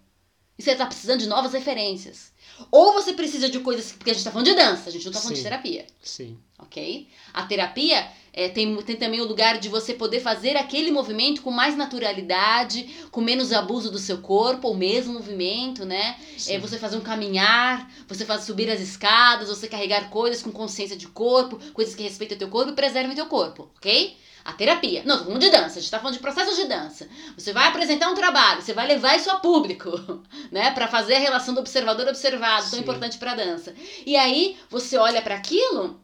[0.58, 2.32] E você está precisando de novas referências.
[2.70, 3.92] Ou você precisa de coisas.
[3.92, 5.42] Porque a gente está falando de dança, a gente não está falando Sim.
[5.42, 5.86] de terapia.
[6.02, 6.38] Sim.
[6.58, 7.08] Ok?
[7.34, 11.50] A terapia é, tem, tem também o lugar de você poder fazer aquele movimento com
[11.50, 16.16] mais naturalidade, com menos abuso do seu corpo, o mesmo movimento, né?
[16.48, 20.96] É você fazer um caminhar, você fazer subir as escadas, você carregar coisas com consciência
[20.96, 24.16] de corpo, coisas que respeitam o teu corpo e preservem o teu corpo, ok?
[24.44, 25.02] A terapia.
[25.04, 27.08] Não, tô falando de dança, a gente tá falando de processos de dança.
[27.36, 29.90] Você vai apresentar um trabalho, você vai levar isso a público,
[30.50, 30.72] né?
[30.72, 32.80] para fazer a relação do observador observado, tão Sim.
[32.80, 33.74] importante pra dança.
[34.04, 36.00] E aí, você olha para aquilo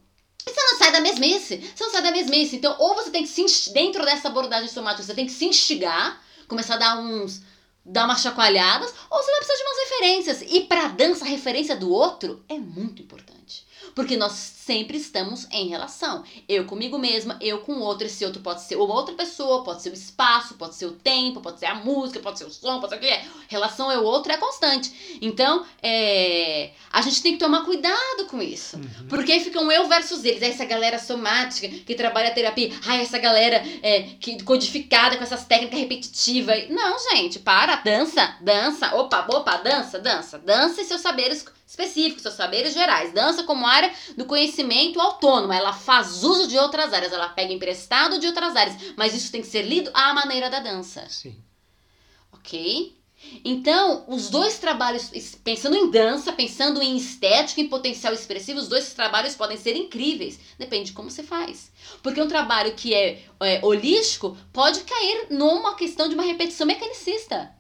[0.47, 1.57] e você não sai da mesmice.
[1.75, 2.57] Você não sai da mesmice.
[2.57, 6.23] Então, ou você tem que se, dentro dessa abordagem somática, você tem que se instigar,
[6.47, 7.43] começar a dar uns
[7.85, 10.43] dar umas chacoalhadas, ou você vai precisar de umas referências.
[10.43, 13.38] E para dança, a referência do outro é muito importante.
[13.99, 16.23] Porque nós sempre estamos em relação.
[16.49, 18.07] Eu comigo mesma, eu com outro.
[18.07, 21.41] Esse outro pode ser uma outra pessoa, pode ser o espaço, pode ser o tempo,
[21.41, 23.25] pode ser a música, pode ser o som, pode ser o que é.
[23.49, 25.19] Relação é o outro, é constante.
[25.21, 28.77] Então, é, a gente tem que tomar cuidado com isso.
[28.77, 29.09] Uhum.
[29.09, 30.43] Porque aí ficam eu versus eles.
[30.43, 32.71] Essa galera somática que trabalha a terapia.
[32.87, 36.71] Ai, essa galera é, que codificada com essas técnicas repetitivas.
[36.71, 37.75] Não, gente, para.
[37.75, 38.95] Dança, dança.
[38.95, 40.39] Opa, opa, dança, dança.
[40.39, 43.13] Dança e seus saberes específicos, seus saberes gerais.
[43.13, 45.53] Dança como área do conhecimento autônomo.
[45.53, 49.43] Ela faz uso de outras áreas, ela pega emprestado de outras áreas, mas isso tem
[49.43, 51.07] que ser lido à maneira da dança.
[51.11, 51.37] Sim.
[52.33, 52.97] Ok?
[53.45, 55.11] Então, os dois trabalhos,
[55.43, 60.39] pensando em dança, pensando em estética, em potencial expressivo, os dois trabalhos podem ser incríveis.
[60.57, 61.71] Depende de como você faz.
[62.03, 67.58] Porque um trabalho que é, é holístico pode cair numa questão de uma repetição mecanicista.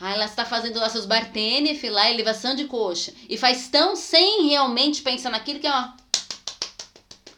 [0.00, 3.12] Ah, ela está fazendo lá seus bartenef lá, elevação de coxa.
[3.28, 5.96] E faz tão sem realmente pensar naquilo que é uma.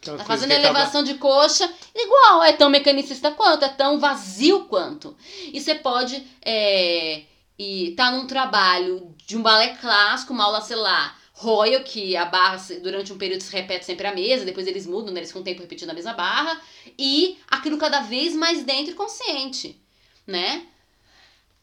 [0.01, 1.13] Tá fazendo elevação acaba...
[1.13, 5.15] de coxa igual, é tão mecanicista quanto, é tão vazio quanto.
[5.51, 7.23] E você pode é,
[7.59, 12.25] e tá num trabalho de um balé clássico, uma aula, sei lá, Royal, que a
[12.25, 15.19] barra durante um período se repete sempre a mesa, depois eles mudam, né?
[15.19, 16.59] eles ficam um tempo repetindo a mesma barra,
[16.97, 19.79] e aquilo cada vez mais dentro e consciente,
[20.25, 20.65] né?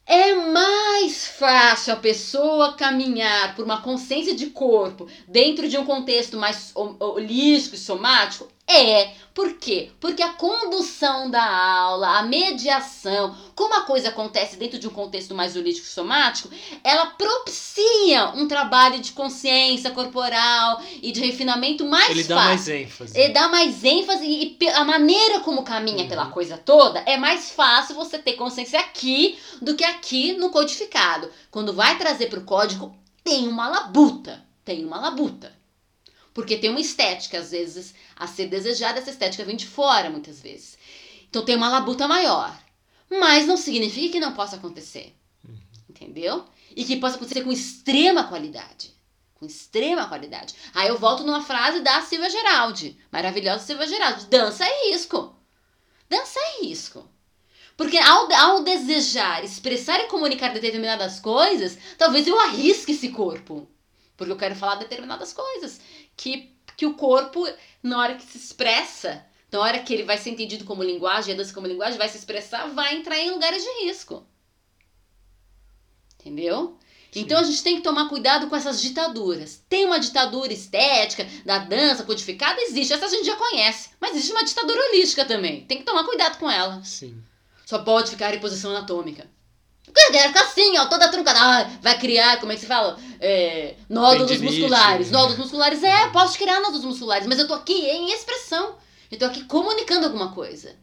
[0.07, 6.37] É mais fácil a pessoa caminhar por uma consciência de corpo dentro de um contexto
[6.37, 8.54] mais holístico e somático?
[8.67, 9.91] É, por quê?
[10.01, 15.35] Porque a condução da aula, a mediação, como a coisa acontece dentro de um contexto
[15.35, 16.49] mais holístico somático,
[16.83, 22.29] ela propicia um trabalho de consciência corporal e de refinamento mais Ele fácil.
[22.29, 23.21] dá mais ênfase.
[23.21, 26.09] Ele dá mais ênfase e a maneira como caminha uhum.
[26.09, 31.31] pela coisa toda é mais fácil você ter consciência aqui do que aqui no codificado.
[31.51, 34.43] Quando vai trazer para o código, tem uma labuta.
[34.65, 35.54] Tem uma labuta.
[36.35, 40.43] Porque tem uma estética, às vezes, a ser desejada, essa estética vem de fora, muitas
[40.43, 40.77] vezes.
[41.31, 42.55] Então tem uma labuta maior.
[43.09, 45.15] Mas não significa que não possa acontecer.
[45.49, 45.57] Uhum.
[45.89, 46.45] Entendeu?
[46.75, 48.93] E que possa acontecer com extrema qualidade.
[49.35, 50.55] Com extrema qualidade.
[50.75, 52.99] Aí eu volto numa frase da Silvia Geraldi.
[53.13, 54.27] Maravilhosa Silvia Geraldi.
[54.27, 55.37] Dança é risco.
[56.09, 57.09] Dança é risco.
[57.77, 63.69] Porque ao, ao desejar, expressar e comunicar determinadas coisas, talvez eu arrisque esse corpo.
[64.17, 65.81] Porque eu quero falar determinadas coisas
[66.17, 67.47] que, que o corpo,
[67.83, 71.37] na hora que se expressa, na hora que ele vai ser entendido como linguagem, a
[71.37, 74.27] dança como linguagem, vai se expressar, vai entrar em lugares de risco.
[76.21, 76.79] Entendeu?
[77.13, 77.21] Sim.
[77.21, 79.63] Então a gente tem que tomar cuidado com essas ditaduras.
[79.69, 82.61] Tem uma ditadura estética da dança codificada?
[82.63, 82.93] Existe.
[82.93, 83.91] Essa a gente já conhece.
[84.01, 85.65] Mas existe uma ditadura holística também.
[85.67, 86.83] Tem que tomar cuidado com ela.
[86.83, 87.23] Sim.
[87.65, 89.31] Só pode ficar em posição anatômica.
[89.93, 91.39] Quer ficar assim, ó, toda truncada.
[91.41, 92.99] Ah, vai criar, como é que se fala?
[93.21, 95.11] É, nódulos musculares.
[95.11, 95.13] Né?
[95.13, 98.75] Nódulos musculares, é, posso criar nódulos musculares, mas eu tô aqui em expressão.
[99.11, 100.75] Eu tô aqui comunicando alguma coisa.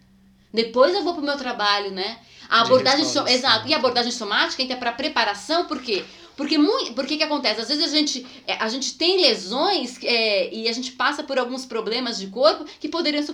[0.53, 2.19] Depois eu vou pro meu trabalho, né?
[2.49, 3.67] A abordagem so, exato.
[3.67, 6.03] E a abordagem somática então, é para preparação, por quê?
[6.35, 7.61] Porque muito, porque que acontece?
[7.61, 11.37] Às vezes a gente, é, a gente tem lesões é, e a gente passa por
[11.37, 13.33] alguns problemas de corpo que poderiam ser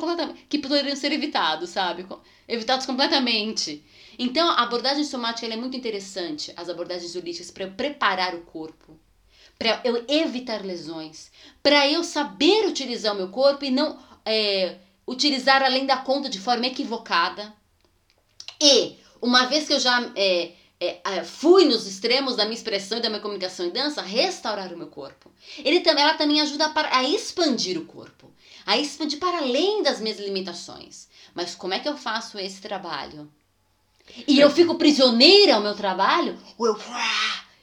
[0.50, 2.06] que poderiam ser evitados, sabe?
[2.48, 3.84] Evitados completamente.
[4.18, 9.00] Então, a abordagem somática é muito interessante, as abordagens holísticas, para eu preparar o corpo,
[9.60, 15.62] para eu evitar lesões, para eu saber utilizar o meu corpo e não é, utilizar
[15.64, 17.54] além da conta de forma equivocada.
[18.62, 23.02] E, uma vez que eu já é, é, fui nos extremos da minha expressão e
[23.02, 25.32] da minha comunicação em dança, restaurar o meu corpo.
[25.60, 28.32] Ele, ela também ajuda a, a expandir o corpo,
[28.66, 31.08] a expandir para além das minhas limitações.
[31.34, 33.32] Mas como é que eu faço esse trabalho?
[34.28, 36.80] E eu fico prisioneira ao meu trabalho, ou eu,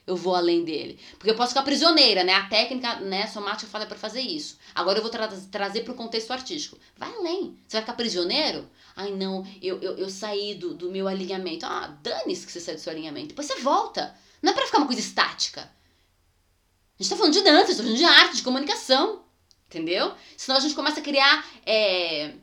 [0.07, 0.99] eu vou além dele.
[1.17, 2.33] Porque eu posso ficar prisioneira, né?
[2.33, 4.57] A técnica né, somática fala para fazer isso.
[4.73, 6.77] Agora eu vou tra trazer para o contexto artístico.
[6.95, 7.57] Vai além.
[7.67, 8.69] Você vai ficar prisioneiro?
[8.95, 11.65] Ai, não, eu, eu, eu saí do, do meu alinhamento.
[11.65, 13.29] Ah, dane-se que você saiu do seu alinhamento.
[13.29, 14.15] Depois você volta.
[14.41, 15.61] Não é para ficar uma coisa estática.
[15.61, 19.23] A gente tá falando de dança, a tá falando de arte, de comunicação.
[19.67, 20.13] Entendeu?
[20.37, 22.33] Senão a gente começa a criar é,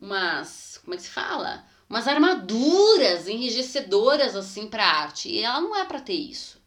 [0.00, 0.80] umas.
[0.82, 1.66] Como é que se fala?
[1.90, 5.28] Umas armaduras enrijecedoras assim para a arte.
[5.28, 6.60] E ela não é para ter isso.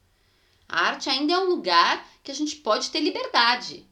[0.67, 3.87] A arte ainda é um lugar que a gente pode ter liberdade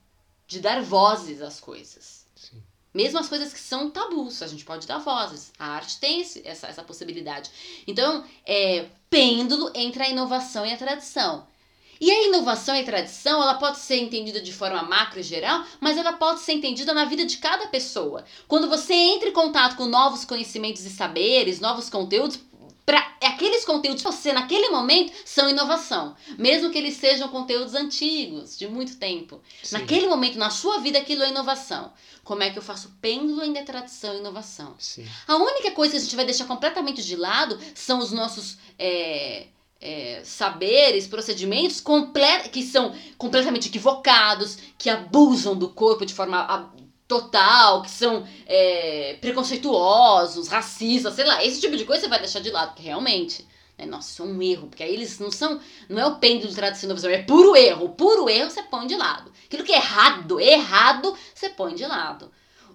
[0.46, 2.28] de dar vozes às coisas.
[2.36, 2.62] Sim.
[2.94, 5.54] Mesmo as coisas que são tabus, a gente pode dar vozes.
[5.58, 7.50] A arte tem esse, essa, essa possibilidade.
[7.88, 11.48] Então, é pêndulo entre a inovação e a tradição.
[12.02, 15.64] E a inovação e a tradição, ela pode ser entendida de forma macro e geral,
[15.80, 18.26] mas ela pode ser entendida na vida de cada pessoa.
[18.48, 22.40] Quando você entra em contato com novos conhecimentos e saberes, novos conteúdos,
[22.84, 28.58] para aqueles conteúdos que você naquele momento são inovação, mesmo que eles sejam conteúdos antigos,
[28.58, 29.40] de muito tempo.
[29.62, 29.78] Sim.
[29.78, 31.94] Naquele momento na sua vida aquilo é inovação.
[32.24, 34.74] Como é que eu faço pêndulo entre tradição e inovação?
[34.80, 35.06] Sim.
[35.28, 39.46] A única coisa que a gente vai deixar completamente de lado são os nossos é,
[39.82, 41.84] é, saberes, procedimentos
[42.52, 46.72] que são completamente equivocados, que abusam do corpo de forma
[47.08, 52.40] total, que são é, preconceituosos, racistas, sei lá, esse tipo de coisa você vai deixar
[52.40, 53.46] de lado, porque realmente,
[53.78, 55.60] né, nossa, isso é um erro, porque aí eles não são,
[55.90, 59.30] não é o pêndulo inovação, é puro erro, puro erro você põe de lado.
[59.46, 62.32] Aquilo que é errado, errado, você põe de lado.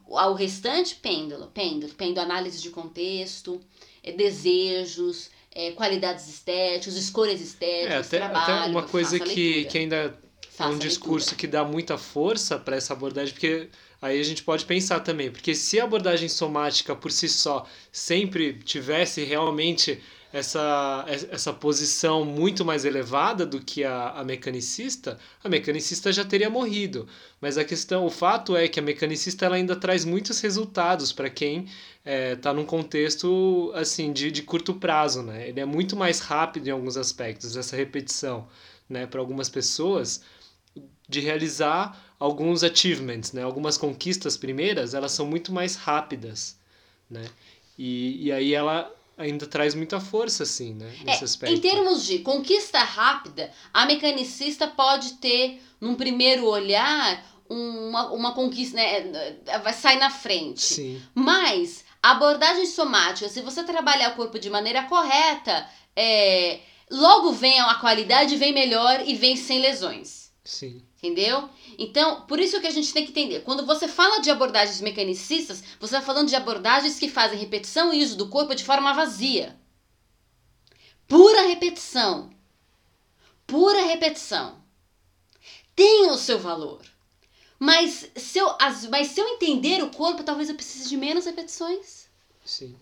[0.06, 3.60] O restante, pêndulo, pêndulo, pêndulo, análise de contexto,
[4.02, 8.52] é, desejos, é, qualidades estéticas, escolhas estéticas, é, até, trabalho.
[8.62, 10.14] Até uma coisa que, que ainda
[10.50, 13.70] faça é um discurso que dá muita força para essa abordagem, porque
[14.02, 18.52] aí a gente pode pensar também, porque se a abordagem somática por si só sempre
[18.52, 19.98] tivesse realmente
[20.32, 26.50] essa, essa posição muito mais elevada do que a, a mecanicista, a mecanicista já teria
[26.50, 27.08] morrido.
[27.40, 31.30] Mas a questão, o fato é que a mecanicista ela ainda traz muitos resultados para
[31.30, 31.74] quem está
[32.04, 35.22] é, tá num contexto assim de, de curto prazo.
[35.22, 35.48] Né?
[35.48, 38.48] Ele é muito mais rápido em alguns aspectos, essa repetição.
[38.88, 39.06] Né?
[39.06, 40.22] Para algumas pessoas,
[41.08, 43.42] de realizar alguns achievements, né?
[43.42, 46.58] algumas conquistas primeiras, elas são muito mais rápidas.
[47.08, 47.24] Né?
[47.78, 50.92] E, e aí ela ainda traz muita força, assim, né?
[51.04, 51.54] Nesse é, aspecto.
[51.54, 58.76] Em termos de conquista rápida, a mecanicista pode ter, num primeiro olhar, uma, uma conquista,
[58.76, 59.36] né?
[59.62, 60.60] Vai sair na frente.
[60.60, 61.02] Sim.
[61.14, 66.60] Mas a abordagem somática, se você trabalhar o corpo de maneira correta, é,
[66.90, 70.30] logo vem a qualidade, vem melhor e vem sem lesões.
[70.44, 70.85] Sim.
[70.96, 71.48] Entendeu?
[71.78, 73.40] Então, por isso que a gente tem que entender.
[73.40, 78.02] Quando você fala de abordagens mecanicistas, você está falando de abordagens que fazem repetição e
[78.02, 79.58] uso do corpo de forma vazia.
[81.06, 82.30] Pura repetição.
[83.46, 84.64] Pura repetição.
[85.74, 86.80] Tem o seu valor.
[87.58, 91.26] Mas se, eu, as, mas se eu entender o corpo, talvez eu precise de menos
[91.26, 92.06] repetições.
[92.44, 92.76] Sim.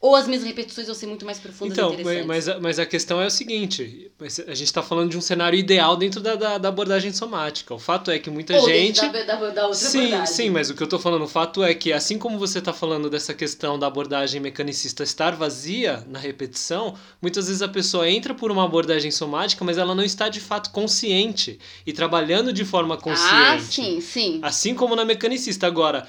[0.00, 2.26] Ou as minhas repetições vão ser muito mais profundas então, e interessantes.
[2.26, 4.12] Mas, mas a questão é o seguinte:
[4.46, 7.74] a gente está falando de um cenário ideal dentro da, da, da, abordagem somática.
[7.74, 9.00] O fato é que muita Ou gente.
[9.00, 10.26] Da, da, da outra sim, abordagem.
[10.26, 12.72] sim, mas o que eu estou falando, o fato é que, assim como você está
[12.72, 18.32] falando dessa questão da abordagem mecanicista estar vazia na repetição, muitas vezes a pessoa entra
[18.32, 22.96] por uma abordagem somática, mas ela não está de fato consciente e trabalhando de forma
[22.96, 23.26] consciente.
[23.34, 24.38] Ah, sim, sim.
[24.42, 25.66] Assim como na mecanicista.
[25.66, 26.06] Agora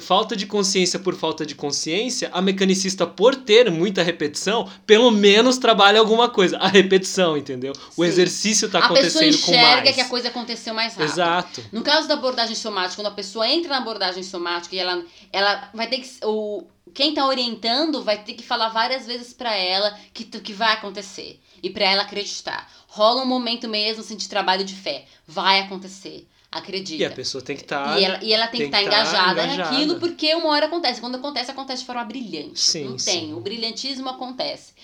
[0.00, 5.58] falta de consciência por falta de consciência, a mecanicista, por ter muita repetição, pelo menos
[5.58, 6.56] trabalha alguma coisa.
[6.58, 7.72] A repetição, entendeu?
[7.96, 8.08] O Sim.
[8.08, 9.68] exercício está acontecendo a pessoa com mais.
[9.68, 11.12] enxerga que a coisa aconteceu mais rápido.
[11.12, 11.64] Exato.
[11.70, 15.70] No caso da abordagem somática, quando a pessoa entra na abordagem somática e ela, ela
[15.74, 16.08] vai ter que.
[16.24, 16.64] O,
[16.94, 21.40] quem está orientando vai ter que falar várias vezes para ela que, que vai acontecer.
[21.62, 22.68] E para ela acreditar.
[22.88, 25.04] Rola um momento mesmo assim, de trabalho de fé.
[25.26, 26.26] Vai acontecer.
[26.52, 27.02] Acredita.
[27.02, 27.98] E a pessoa tem que estar.
[27.98, 29.70] E ela, e ela tem, tem que estar que tá engajada, engajada.
[29.70, 31.00] naquilo, porque uma hora acontece.
[31.00, 32.60] Quando acontece, acontece de forma brilhante.
[32.60, 33.10] Sim, Não sim.
[33.10, 33.34] tem.
[33.34, 34.74] O brilhantismo acontece.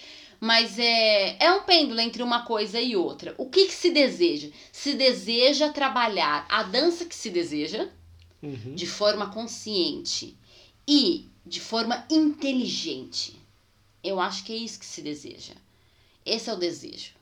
[0.41, 3.35] Mas é, é um pêndulo entre uma coisa e outra.
[3.37, 4.49] O que, que se deseja?
[4.73, 7.87] Se deseja trabalhar a dança que se deseja
[8.41, 8.75] Uhum.
[8.77, 10.37] de forma consciente
[10.87, 13.37] e de forma inteligente.
[14.03, 15.55] Eu acho que é isso que se deseja.
[16.25, 17.18] Esse é o desejo.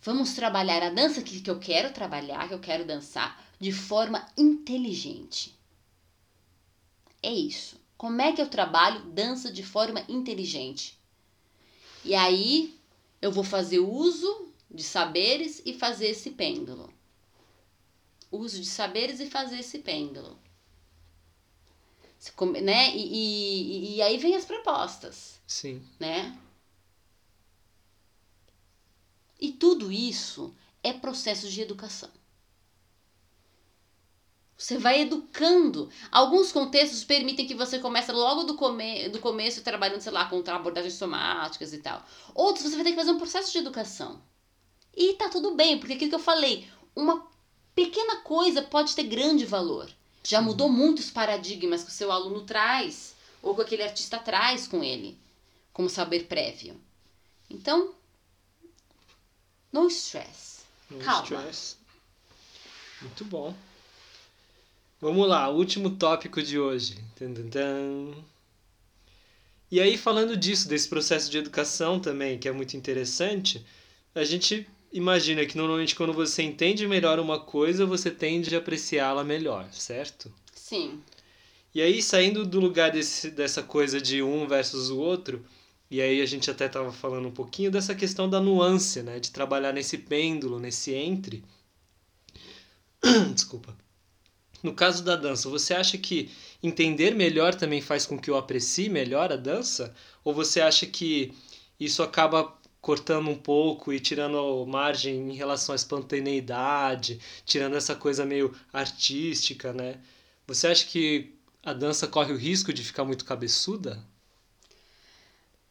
[0.00, 4.26] Vamos trabalhar a dança que, que eu quero trabalhar, que eu quero dançar, de forma
[4.36, 5.58] inteligente.
[7.22, 7.76] É isso.
[7.96, 10.96] Como é que eu trabalho dança de forma inteligente?
[12.04, 12.78] E aí
[13.20, 16.92] eu vou fazer uso de saberes e fazer esse pêndulo.
[18.30, 20.38] Uso de saberes e fazer esse pêndulo.
[22.62, 22.96] Né?
[22.96, 25.82] E, e, e aí vem as propostas Sim.
[25.98, 26.36] né?
[29.38, 32.10] E tudo isso é processo de educação.
[34.56, 35.88] Você vai educando.
[36.10, 40.42] Alguns contextos permitem que você comece logo do, come do começo trabalhando, sei lá, com
[40.50, 42.04] abordagens somáticas e tal.
[42.34, 44.20] Outros você vai ter que fazer um processo de educação.
[44.96, 46.66] E tá tudo bem, porque aquilo que eu falei,
[46.96, 47.24] uma
[47.72, 49.88] pequena coisa pode ter grande valor.
[50.24, 54.82] Já mudou muitos paradigmas que o seu aluno traz, ou que aquele artista traz com
[54.82, 55.16] ele
[55.72, 56.80] como saber prévio.
[57.48, 57.94] Então,
[59.82, 60.62] no stress.
[60.90, 61.22] No Calma.
[61.22, 61.76] stress.
[63.00, 63.54] Muito bom.
[65.00, 66.98] Vamos lá, último tópico de hoje.
[69.70, 73.64] E aí, falando disso, desse processo de educação também, que é muito interessante,
[74.14, 79.22] a gente imagina que normalmente quando você entende melhor uma coisa, você tende a apreciá-la
[79.22, 80.32] melhor, certo?
[80.52, 81.00] Sim.
[81.74, 85.44] E aí, saindo do lugar desse, dessa coisa de um versus o outro,
[85.90, 89.18] e aí a gente até estava falando um pouquinho dessa questão da nuance, né?
[89.18, 91.42] De trabalhar nesse pêndulo, nesse entre.
[93.34, 93.76] Desculpa.
[94.62, 96.30] No caso da dança, você acha que
[96.62, 99.94] entender melhor também faz com que eu aprecie melhor a dança?
[100.24, 101.32] Ou você acha que
[101.78, 108.26] isso acaba cortando um pouco e tirando margem em relação à espontaneidade, tirando essa coisa
[108.26, 110.00] meio artística, né?
[110.46, 114.04] Você acha que a dança corre o risco de ficar muito cabeçuda?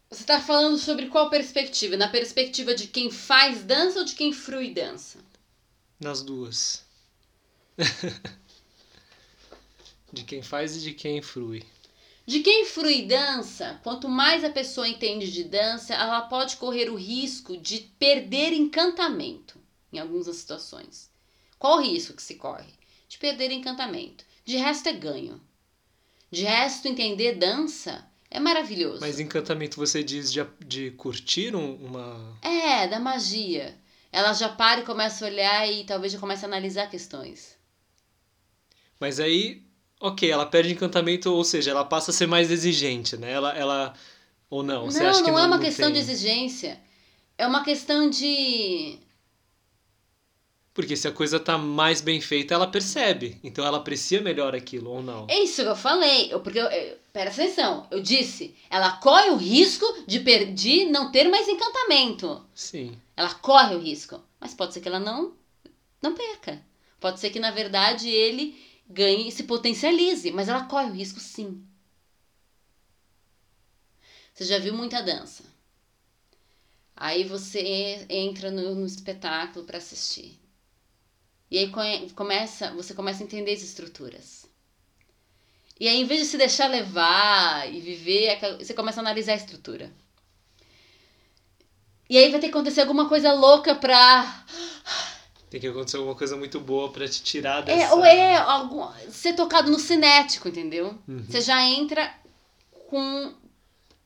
[0.09, 1.97] Você está falando sobre qual perspectiva?
[1.97, 5.19] Na perspectiva de quem faz dança ou de quem frui dança?
[5.99, 6.85] Nas duas.
[10.11, 11.65] de quem faz e de quem frui.
[12.25, 16.95] De quem frui dança, quanto mais a pessoa entende de dança, ela pode correr o
[16.95, 19.59] risco de perder encantamento
[19.91, 21.09] em algumas situações.
[21.59, 22.73] Qual o risco que se corre?
[23.09, 24.23] De perder encantamento.
[24.45, 25.41] De resto é ganho.
[26.31, 28.99] De resto, entender dança é maravilhoso.
[29.01, 32.37] Mas encantamento você diz de, de curtir um- uma.
[32.41, 33.77] É, da magia.
[34.11, 37.57] Ela já para e começa a olhar e talvez já comece a analisar questões.
[38.99, 39.63] Mas aí,
[39.99, 43.31] ok, ela perde encantamento, ou seja, ela passa a ser mais exigente, né?
[43.31, 43.51] Ela.
[43.57, 43.93] ela...
[44.49, 44.85] Ou não?
[44.85, 46.01] Você não, acha que não é uma não questão de tem?
[46.01, 46.79] exigência.
[47.37, 48.97] É uma questão de.
[50.77, 53.39] Porque se a coisa tá mais bem feita, ela percebe.
[53.43, 55.25] Então ela aprecia melhor aquilo, ou não?
[55.27, 56.31] É isso que eu falei.
[56.31, 57.87] Eu, porque eu, eu, presta atenção.
[57.89, 62.45] Eu disse, ela corre o risco de, per, de não ter mais encantamento.
[62.53, 62.95] Sim.
[63.15, 64.21] Ela corre o risco.
[64.39, 65.33] Mas pode ser que ela não,
[65.99, 66.61] não perca.
[66.99, 71.19] Pode ser que, na verdade, ele ganhe e se potencialize, mas ela corre o risco
[71.19, 71.65] sim.
[74.31, 75.43] Você já viu muita dança.
[76.95, 80.39] Aí você entra no, no espetáculo para assistir.
[81.49, 81.71] E aí
[82.15, 84.45] começa, você começa a entender as estruturas.
[85.79, 89.37] E aí, em vez de se deixar levar e viver, você começa a analisar a
[89.37, 89.91] estrutura.
[92.09, 94.45] E aí vai ter que acontecer alguma coisa louca pra.
[95.49, 97.83] Tem que acontecer alguma coisa muito boa para te tirar é, dessa.
[97.83, 100.97] É, ou é algum, ser tocado no cinético, entendeu?
[101.07, 101.23] Uhum.
[101.29, 102.13] Você já entra
[102.89, 103.33] com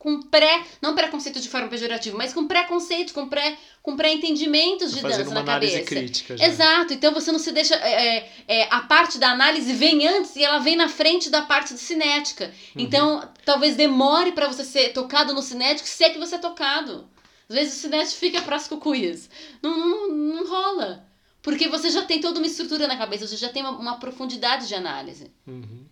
[0.02, 5.00] com pré, não preconceito de forma pejorativa, mas com preconceito, com pré, com pré-entendimentos de
[5.00, 5.80] dança na cabeça.
[5.82, 6.44] Crítica já.
[6.44, 6.92] Exato.
[6.92, 10.42] Então você não se deixa é, é, é, a parte da análise vem antes e
[10.42, 12.46] ela vem na frente da parte de cinética.
[12.74, 12.82] Uhum.
[12.82, 17.08] Então talvez demore para você ser tocado no cinético, se é que você é tocado.
[17.48, 19.30] Às vezes o cinético fica para as cucuias.
[19.62, 21.06] Não, não, não rola.
[21.40, 24.66] Porque você já tem toda uma estrutura na cabeça, você já tem uma, uma profundidade
[24.66, 25.30] de análise.
[25.46, 25.86] Uhum.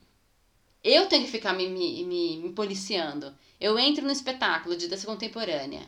[0.83, 3.35] Eu tenho que ficar me, me, me, me policiando.
[3.61, 5.87] Eu entro no espetáculo de dança contemporânea.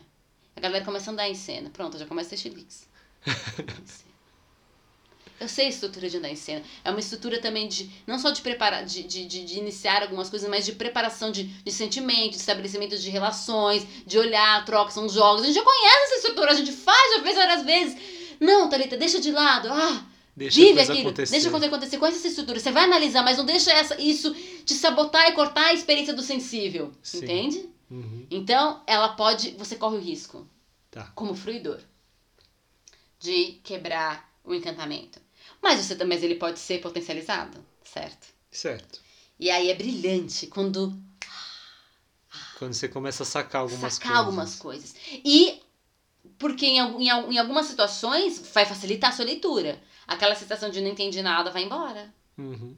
[0.55, 1.69] A galera começa a andar em cena.
[1.71, 2.53] Pronto, já começa a ter.
[5.39, 6.63] Eu sei a estrutura de andar em cena.
[6.85, 7.89] É uma estrutura também de.
[8.07, 11.43] Não só de preparar, de, de, de, de iniciar algumas coisas, mas de preparação de,
[11.43, 15.41] de sentimentos, de estabelecimento de relações, de olhar, troca, são jogos.
[15.41, 17.97] A gente já conhece essa estrutura, a gente faz, já fez várias vezes.
[18.39, 19.67] Não, Thalita, deixa de lado.
[19.69, 21.31] Ah, Deixa Vive aquilo, acontecer.
[21.31, 22.59] deixa acontecer com essa estrutura.
[22.59, 24.33] Você vai analisar, mas não deixa essa, isso
[24.65, 26.91] te sabotar e cortar a experiência do sensível.
[27.03, 27.19] Sim.
[27.19, 27.69] Entende?
[27.89, 28.25] Uhum.
[28.31, 29.51] Então, ela pode.
[29.51, 30.47] Você corre o risco,
[30.89, 31.11] tá.
[31.13, 31.79] como fruidor,
[33.19, 35.21] de quebrar o encantamento.
[35.61, 38.27] Mas, você, mas ele pode ser potencializado, certo?
[38.51, 38.99] Certo.
[39.39, 40.97] E aí é brilhante quando.
[42.57, 44.25] Quando você começa a sacar algumas sacar coisas.
[44.25, 44.95] algumas coisas.
[45.23, 45.61] E
[46.39, 50.89] porque em, em, em algumas situações vai facilitar a sua leitura aquela sensação de não
[50.89, 52.13] entendi nada vai embora.
[52.37, 52.75] Uhum.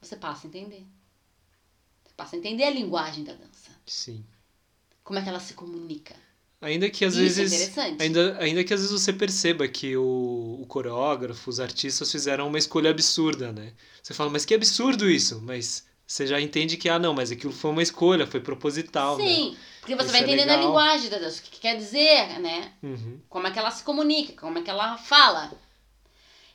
[0.00, 0.86] Você passa a entender.
[2.04, 3.70] Você passa a entender a linguagem da dança.
[3.86, 4.24] Sim.
[5.04, 6.14] Como é que ela se comunica.
[6.60, 7.52] Ainda que às Isso vezes.
[7.52, 8.02] É interessante.
[8.02, 12.58] Ainda, ainda que às vezes você perceba que o, o coreógrafo, os artistas fizeram uma
[12.58, 13.72] escolha absurda, né?
[14.00, 15.40] Você fala, mas que absurdo isso!
[15.42, 19.18] Mas você já entende que, ah, não, mas aquilo foi uma escolha, foi proposital.
[19.18, 19.24] Né?
[19.24, 19.56] Sim, né?
[19.80, 22.38] porque você isso vai é entendendo é a linguagem da dança, o que quer dizer,
[22.38, 22.72] né?
[22.80, 23.20] Uhum.
[23.28, 25.50] Como é que ela se comunica, como é que ela fala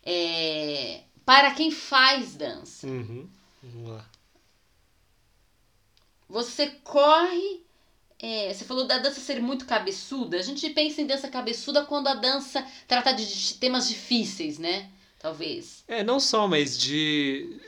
[0.09, 2.87] é, para quem faz dança.
[2.87, 3.27] Uhum.
[3.61, 4.05] Vamos lá.
[6.29, 7.65] Você corre.
[8.17, 10.37] É, você falou da dança ser muito cabeçuda.
[10.37, 14.89] A gente pensa em dança cabeçuda quando a dança trata de temas difíceis, né?
[15.19, 15.83] Talvez.
[15.89, 17.59] É, não só, mas de.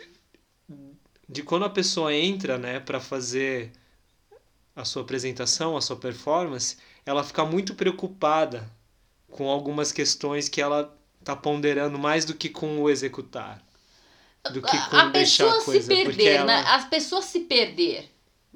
[1.27, 3.71] De quando a pessoa entra, né, para fazer
[4.75, 8.67] a sua apresentação, a sua performance, ela fica muito preocupada
[9.29, 10.98] com algumas questões que ela
[11.35, 13.63] tá ponderando mais do que com o executar.
[14.51, 16.45] Do que com a deixar pessoa a coisa, se perder, ela...
[16.45, 18.09] na, as pessoas se perder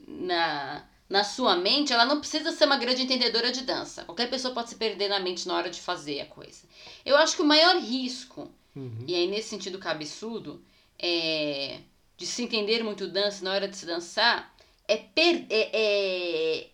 [0.08, 4.04] na, na sua mente, ela não precisa ser uma grande entendedora de dança.
[4.06, 6.62] Qualquer pessoa pode se perder na mente na hora de fazer a coisa.
[7.06, 9.04] Eu acho que o maior risco, uhum.
[9.08, 10.64] e aí nesse sentido cabeçudo,
[10.98, 11.80] é
[12.18, 14.54] de se entender muito dança na hora de se dançar,
[14.88, 16.70] é, per, é, é,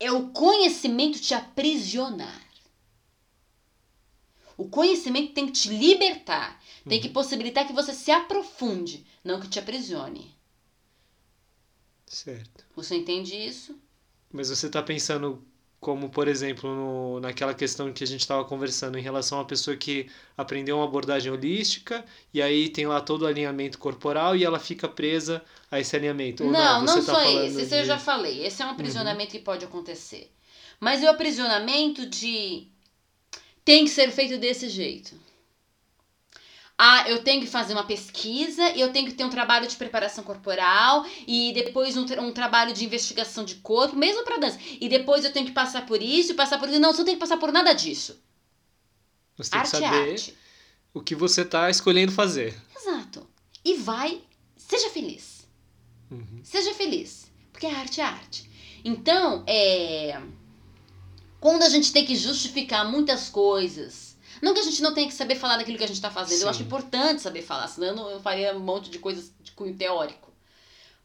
[0.00, 2.45] é o conhecimento te aprisionar.
[4.56, 7.12] O conhecimento tem que te libertar, tem que uhum.
[7.12, 10.34] possibilitar que você se aprofunde, não que te aprisione.
[12.06, 12.64] Certo.
[12.74, 13.78] Você entende isso?
[14.32, 15.44] Mas você está pensando
[15.78, 19.76] como, por exemplo, no, naquela questão que a gente estava conversando em relação à pessoa
[19.76, 24.58] que aprendeu uma abordagem holística e aí tem lá todo o alinhamento corporal e ela
[24.58, 26.44] fica presa a esse alinhamento.
[26.44, 27.60] Ou não, não, não tá só esse.
[27.60, 27.76] Esse de...
[27.76, 28.44] eu já falei.
[28.44, 29.38] Esse é um aprisionamento uhum.
[29.38, 30.32] que pode acontecer.
[30.80, 32.68] Mas é o aprisionamento de
[33.66, 35.12] tem que ser feito desse jeito.
[36.78, 40.22] Ah, eu tenho que fazer uma pesquisa, eu tenho que ter um trabalho de preparação
[40.22, 44.58] corporal e depois um, um trabalho de investigação de corpo, mesmo para dança.
[44.80, 46.78] E depois eu tenho que passar por isso e passar por isso.
[46.78, 48.22] Não, você não tem que passar por nada disso.
[49.36, 50.34] Você tem arte que saber arte.
[50.94, 52.56] o que você está escolhendo fazer.
[52.76, 53.26] Exato.
[53.64, 54.22] E vai,
[54.56, 55.44] seja feliz.
[56.08, 56.40] Uhum.
[56.44, 57.32] Seja feliz.
[57.50, 58.50] Porque a arte é arte.
[58.84, 60.20] Então, é
[61.46, 64.16] quando a gente tem que justificar muitas coisas.
[64.42, 66.38] Não que a gente não tenha que saber falar daquilo que a gente está fazendo.
[66.38, 66.42] Sim.
[66.42, 70.32] Eu acho importante saber falar, senão eu faria um monte de coisas de cunho teórico.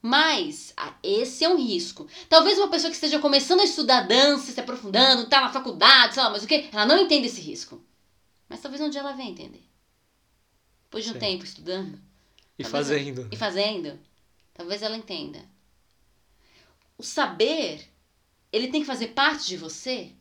[0.01, 0.73] Mas
[1.03, 2.07] esse é um risco.
[2.27, 6.23] Talvez uma pessoa que esteja começando a estudar dança, se aprofundando, tá na faculdade, sei
[6.23, 7.79] lá, mas o que, ela não entende esse risco.
[8.49, 9.63] Mas talvez um dia ela venha entender.
[10.85, 12.01] Depois de um tempo estudando.
[12.57, 13.27] E fazendo.
[13.31, 13.99] e fazendo.
[14.55, 15.47] Talvez ela entenda.
[16.97, 17.87] O saber,
[18.51, 20.15] ele tem que fazer parte de você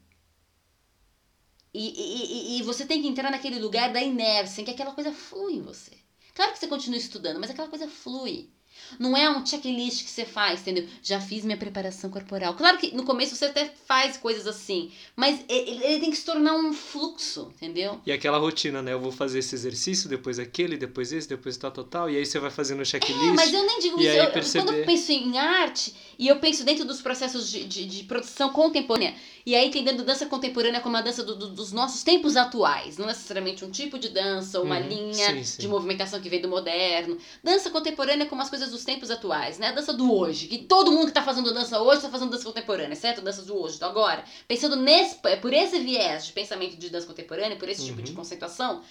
[1.72, 5.12] E, e, e, você tem que entrar naquele lugar da inércia, em que aquela coisa
[5.12, 5.96] flui em você.
[6.34, 8.50] Claro que você continua estudando, mas aquela coisa flui.
[8.98, 10.86] Não é um checklist que você faz, entendeu?
[11.02, 12.54] Já fiz minha preparação corporal.
[12.54, 16.24] Claro que no começo você até faz coisas assim, mas ele, ele, tem que se
[16.24, 18.00] tornar um fluxo, entendeu?
[18.04, 18.92] E aquela rotina, né?
[18.92, 22.10] Eu vou fazer esse exercício, depois aquele, depois esse, depois tal, tal, tal.
[22.10, 23.22] E aí você vai fazendo o checklist.
[23.22, 24.10] É, mas eu nem digo isso.
[24.10, 24.64] Eu, perceber...
[24.64, 28.50] Quando eu penso em arte, e eu penso dentro dos processos de, de, de produção
[28.50, 29.14] contemporânea,
[29.46, 33.06] e aí entendendo dança contemporânea como a dança do, do, dos nossos tempos atuais, não
[33.06, 35.62] necessariamente um tipo de dança, uma uhum, linha sim, sim.
[35.62, 37.16] de movimentação que vem do moderno.
[37.42, 39.68] Dança contemporânea como as coisas dos tempos atuais, né?
[39.68, 42.44] A dança do hoje, que todo mundo que tá fazendo dança hoje tá fazendo dança
[42.44, 43.22] contemporânea, certo?
[43.22, 44.24] Dança do hoje, do agora.
[44.46, 47.88] Pensando nesse, por esse viés de pensamento de dança contemporânea, por esse uhum.
[47.88, 48.16] tipo de uhum.
[48.16, 48.82] conceituação,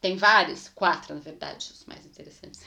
[0.00, 2.60] tem vários, quatro na verdade, os mais interessantes.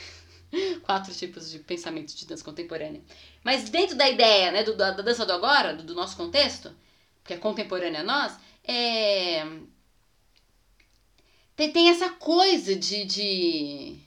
[0.84, 3.02] quatro tipos de pensamento de dança contemporânea.
[3.44, 6.72] Mas dentro da ideia, né, do, da, da dança do agora, do, do nosso contexto,
[7.24, 9.45] que é contemporânea a nós, é...
[11.56, 14.00] tem, tem essa coisa de, de.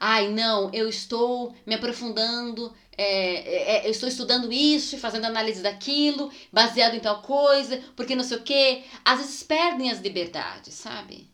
[0.00, 5.24] Ai, não, eu estou me aprofundando, é, é, é, eu estou estudando isso e fazendo
[5.24, 8.84] análise daquilo, baseado em tal coisa, porque não sei o quê.
[9.04, 11.30] Às vezes perdem as liberdades, sabe?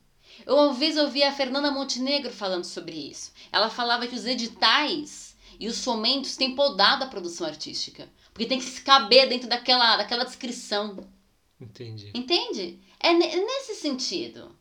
[0.47, 3.32] Eu uma vez ouvi a Fernanda Montenegro falando sobre isso.
[3.51, 8.09] Ela falava que os editais e os fomentos têm podado a produção artística.
[8.32, 11.09] Porque tem que se caber dentro daquela, daquela descrição.
[11.59, 12.11] Entendi.
[12.15, 12.81] Entende?
[13.01, 14.55] É, é nesse sentido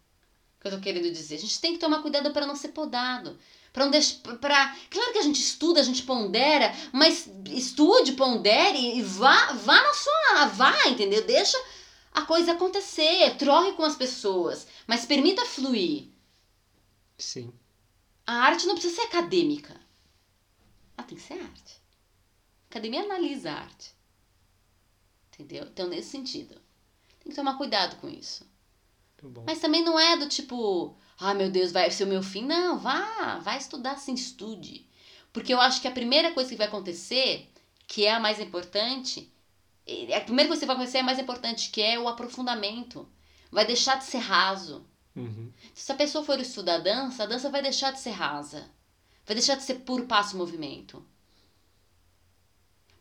[0.61, 1.35] que eu tô querendo dizer.
[1.35, 3.37] A gente tem que tomar cuidado para não ser podado.
[3.73, 3.91] Para não.
[4.37, 4.77] Pra...
[4.89, 9.93] Claro que a gente estuda, a gente pondera, mas estude, pondere e vá, vá na
[9.93, 10.45] sua.
[10.45, 11.25] Vá, entendeu?
[11.25, 11.57] Deixa
[12.13, 13.35] a coisa acontecer.
[13.37, 14.67] Troque com as pessoas.
[14.87, 16.07] Mas permita fluir.
[17.17, 17.51] Sim.
[18.25, 19.75] A arte não precisa ser acadêmica.
[20.95, 21.83] Ela tem que ser arte
[22.73, 23.95] academia analisa a arte.
[25.31, 25.65] Entendeu?
[25.65, 26.59] Então, nesse sentido.
[27.19, 28.45] Tem que tomar cuidado com isso.
[29.45, 32.43] Mas também não é do tipo, ah, meu Deus, vai ser o meu fim.
[32.43, 34.87] Não, vá, vai estudar sim, estude.
[35.31, 37.49] Porque eu acho que a primeira coisa que vai acontecer,
[37.87, 39.31] que é a mais importante,
[40.15, 43.07] a primeira coisa que vai acontecer é a mais importante, que é o aprofundamento.
[43.51, 44.85] Vai deixar de ser raso.
[45.15, 45.51] Uhum.
[45.73, 48.69] Se a pessoa for estudar dança, a dança vai deixar de ser rasa.
[49.25, 51.05] Vai deixar de ser puro passo movimento.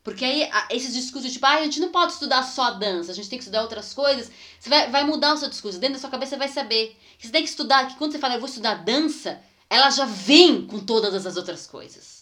[0.02, 3.28] Porque aí, esses discursos, tipo, ah, a gente não pode estudar só dança, a gente
[3.28, 4.30] tem que estudar outras coisas.
[4.58, 5.78] Você vai, vai mudar o seu discurso.
[5.78, 6.96] Dentro da sua cabeça você vai saber.
[7.18, 10.66] Você tem que estudar, que quando você fala, eu vou estudar dança, ela já vem
[10.66, 12.21] com todas as outras coisas.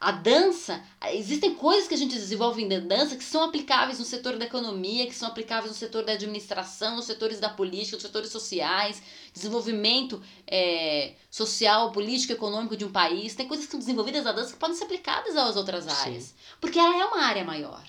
[0.00, 0.80] A dança,
[1.12, 5.08] existem coisas que a gente desenvolve em dança que são aplicáveis no setor da economia,
[5.08, 9.02] que são aplicáveis no setor da administração, nos setores da política, nos setores sociais,
[9.34, 13.34] desenvolvimento é, social, político, econômico de um país.
[13.34, 16.24] Tem coisas que são desenvolvidas na dança que podem ser aplicadas às outras áreas.
[16.24, 16.34] Sim.
[16.60, 17.84] Porque ela é uma área maior.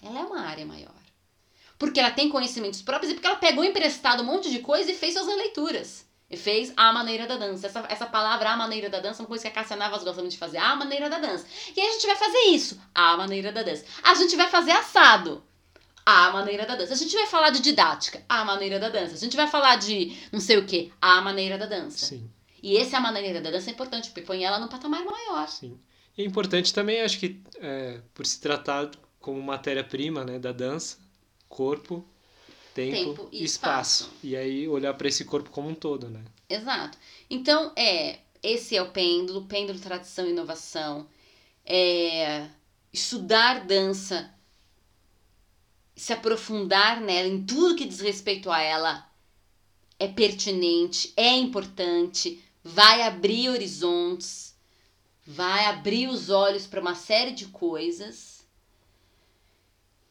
[0.00, 0.94] Ela é uma área maior.
[1.76, 4.94] Porque ela tem conhecimentos próprios e porque ela pegou emprestado um monte de coisa e
[4.94, 6.07] fez suas releituras.
[6.30, 7.66] E fez a maneira da dança.
[7.66, 10.20] Essa, essa palavra, a maneira da dança, é uma coisa que a Cássia Navas gosta
[10.20, 10.58] muito de fazer.
[10.58, 11.46] A maneira da dança.
[11.74, 12.80] E aí a gente vai fazer isso.
[12.94, 13.84] A maneira da dança.
[14.02, 15.42] A gente vai fazer assado.
[16.04, 16.92] A maneira da dança.
[16.92, 18.22] A gente vai falar de didática.
[18.28, 19.14] A maneira da dança.
[19.14, 20.92] A gente vai falar de não sei o que.
[21.00, 22.06] A maneira da dança.
[22.06, 22.30] Sim.
[22.62, 25.48] E essa é a maneira da dança é importante, porque põe ela no patamar maior.
[25.48, 25.78] Sim.
[26.16, 28.90] E é importante também, acho que, é, por se tratar
[29.20, 30.98] como matéria-prima né, da dança,
[31.48, 32.04] corpo,
[32.78, 34.04] tempo, tempo e espaço.
[34.04, 34.16] espaço.
[34.22, 36.22] E aí olhar para esse corpo como um todo, né?
[36.48, 36.96] Exato.
[37.28, 41.08] Então, é, esse é o pêndulo, pêndulo tradição e inovação.
[41.66, 42.46] É,
[42.92, 44.32] estudar dança,
[45.96, 49.10] se aprofundar nela, em tudo que diz respeito a ela,
[49.98, 54.56] é pertinente, é importante, vai abrir horizontes,
[55.26, 58.37] vai abrir os olhos para uma série de coisas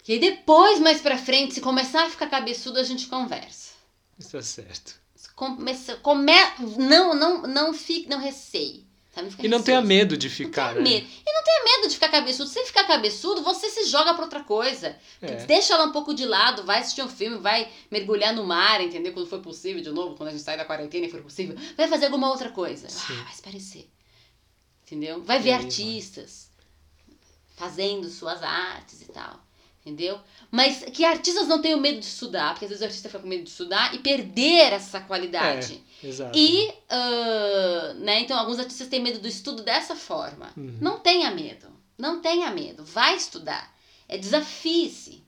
[0.08, 3.74] e aí depois, mais pra frente, se começar a ficar cabeçudo, a gente conversa.
[4.18, 4.96] Isso é certo.
[5.36, 6.32] Começa, come,
[6.78, 8.88] não, não, não fique, não receie.
[9.14, 9.30] Sabe?
[9.30, 10.90] Não e não tenha medo de ficar, não né?
[10.92, 11.08] Medo.
[11.08, 12.50] E não tenha medo de ficar cabeçudo.
[12.50, 14.96] Se ficar cabeçudo, você se joga pra outra coisa.
[15.22, 15.46] É.
[15.46, 19.12] Deixa ela um pouco de lado, vai assistir um filme, vai mergulhar no mar, entendeu?
[19.14, 21.58] Quando for possível, de novo, quando a gente sair da quarentena e for possível.
[21.76, 22.88] Vai fazer alguma outra coisa.
[22.88, 23.90] Ah, vai se parecer.
[24.84, 25.22] Entendeu?
[25.24, 26.50] Vai ver artistas
[27.56, 29.47] fazendo suas artes e tal
[29.88, 30.20] entendeu?
[30.52, 33.28] Mas que artistas não tenham medo de estudar, porque às vezes o artista fica com
[33.28, 35.82] medo de estudar e perder essa qualidade.
[36.04, 36.38] É, exato.
[36.38, 40.52] E, uh, né, então alguns artistas têm medo do estudo dessa forma.
[40.58, 40.78] Uhum.
[40.82, 43.74] Não tenha medo, não tenha medo, vai estudar.
[44.08, 45.26] É desafie-se.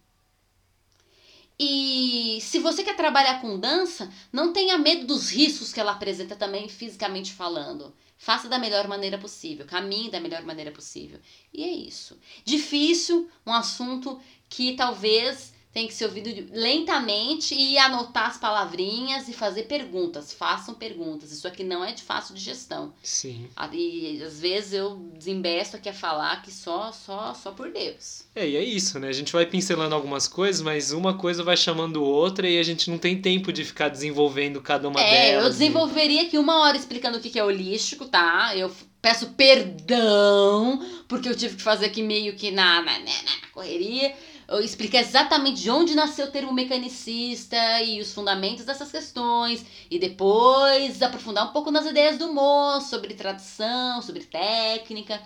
[1.62, 6.36] E se você quer trabalhar com dança, não tenha medo dos riscos que ela apresenta
[6.36, 7.94] também fisicamente falando.
[8.22, 11.22] Faça da melhor maneira possível, caminhe da melhor maneira possível.
[11.54, 12.20] E é isso.
[12.44, 19.34] Difícil, um assunto que talvez tem que ser ouvido lentamente e anotar as palavrinhas e
[19.34, 20.34] fazer perguntas.
[20.34, 21.32] Façam perguntas.
[21.32, 22.92] Isso aqui não é de fácil digestão.
[23.04, 23.48] Sim.
[23.72, 28.24] E às vezes eu desembesto aqui a falar que só, só, só por Deus.
[28.36, 29.10] É, e é isso, né?
[29.10, 32.90] A gente vai pincelando algumas coisas, mas uma coisa vai chamando outra e a gente
[32.90, 35.44] não tem tempo de ficar desenvolvendo cada uma é, delas.
[35.44, 38.56] É, eu desenvolveria aqui uma hora explicando o que é holístico, tá?
[38.56, 43.48] Eu peço perdão, porque eu tive que fazer aqui meio que na, na, na, na
[43.54, 44.14] correria
[44.60, 51.02] explicar exatamente de onde nasceu o termo mecanicista e os fundamentos dessas questões, e depois
[51.02, 55.22] aprofundar um pouco nas ideias do Mo sobre tradução, sobre técnica,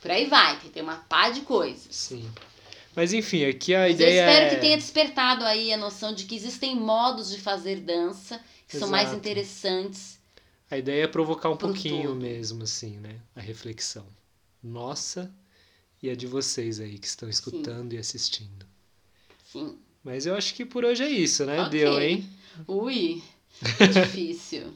[0.00, 1.94] por aí vai, tem uma pá de coisas.
[1.94, 2.28] Sim.
[2.94, 4.50] Mas enfim, aqui a Mas ideia Eu espero é...
[4.50, 8.80] que tenha despertado aí a noção de que existem modos de fazer dança que Exato.
[8.80, 10.18] são mais interessantes.
[10.70, 12.20] A ideia é provocar um pouquinho todo.
[12.20, 13.16] mesmo, assim, né?
[13.36, 14.06] A reflexão.
[14.62, 15.30] Nossa,
[16.02, 17.96] e a de vocês aí que estão escutando Sim.
[17.96, 18.66] e assistindo.
[19.52, 19.78] Sim.
[20.02, 21.60] Mas eu acho que por hoje é isso, né?
[21.66, 21.80] Okay.
[21.80, 22.28] Deu, hein?
[22.66, 23.22] Ui,
[23.76, 24.72] que difícil.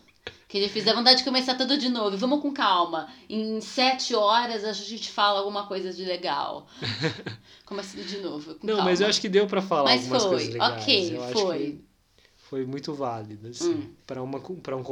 [0.48, 0.86] que difícil.
[0.86, 2.16] Dá vontade de começar tudo de novo.
[2.16, 3.12] Vamos com calma.
[3.28, 6.68] Em sete horas a gente fala alguma coisa de legal.
[7.66, 8.56] Começa de novo.
[8.62, 8.84] Não, calma.
[8.84, 10.30] mas eu acho que deu para falar mas algumas foi.
[10.30, 10.82] coisas legais.
[10.82, 11.80] Ok, eu foi.
[12.36, 13.74] foi muito válido, assim.
[13.74, 13.94] Hum.
[14.06, 14.82] Para um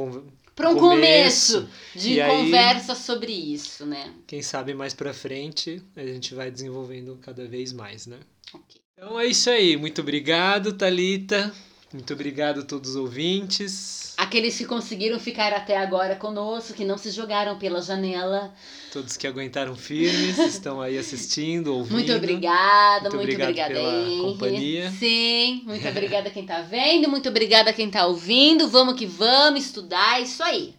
[0.55, 4.13] para um começo, começo de conversa aí, sobre isso, né?
[4.25, 8.17] Quem sabe mais para frente a gente vai desenvolvendo cada vez mais, né?
[8.53, 8.81] Ok.
[8.93, 9.75] Então é isso aí.
[9.75, 11.53] Muito obrigado, Talita.
[11.95, 14.13] Muito obrigado a todos os ouvintes.
[14.17, 18.53] Aqueles que conseguiram ficar até agora conosco, que não se jogaram pela janela.
[18.91, 21.93] Todos que aguentaram firmes, estão aí assistindo, ouvindo.
[21.93, 24.91] Muito obrigada, muito, muito obrigada pela companhia.
[24.91, 28.67] Sim, muito obrigada quem tá vendo, muito obrigada quem tá ouvindo.
[28.67, 30.75] Vamos que vamos estudar, isso aí.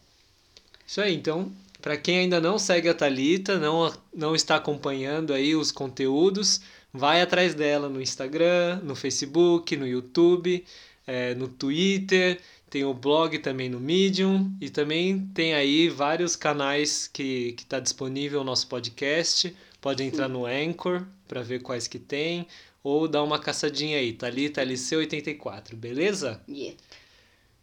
[0.87, 5.57] Isso aí, então, para quem ainda não segue a Talita, não não está acompanhando aí
[5.57, 6.61] os conteúdos,
[6.93, 10.63] vai atrás dela no Instagram, no Facebook, no YouTube,
[11.07, 17.07] é, no Twitter, tem o blog também no Medium e também tem aí vários canais
[17.07, 19.55] que está disponível o nosso podcast.
[19.81, 22.47] Pode entrar no Anchor para ver quais que tem
[22.83, 26.41] ou dar uma caçadinha aí, Thalita LC84, beleza?
[26.49, 26.77] Yeah.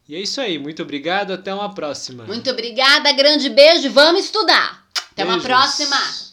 [0.07, 2.25] E é isso aí, muito obrigado, até uma próxima.
[2.25, 4.85] Muito obrigada, grande beijo, vamos estudar.
[5.11, 5.33] Até Beijos.
[5.33, 6.32] uma próxima.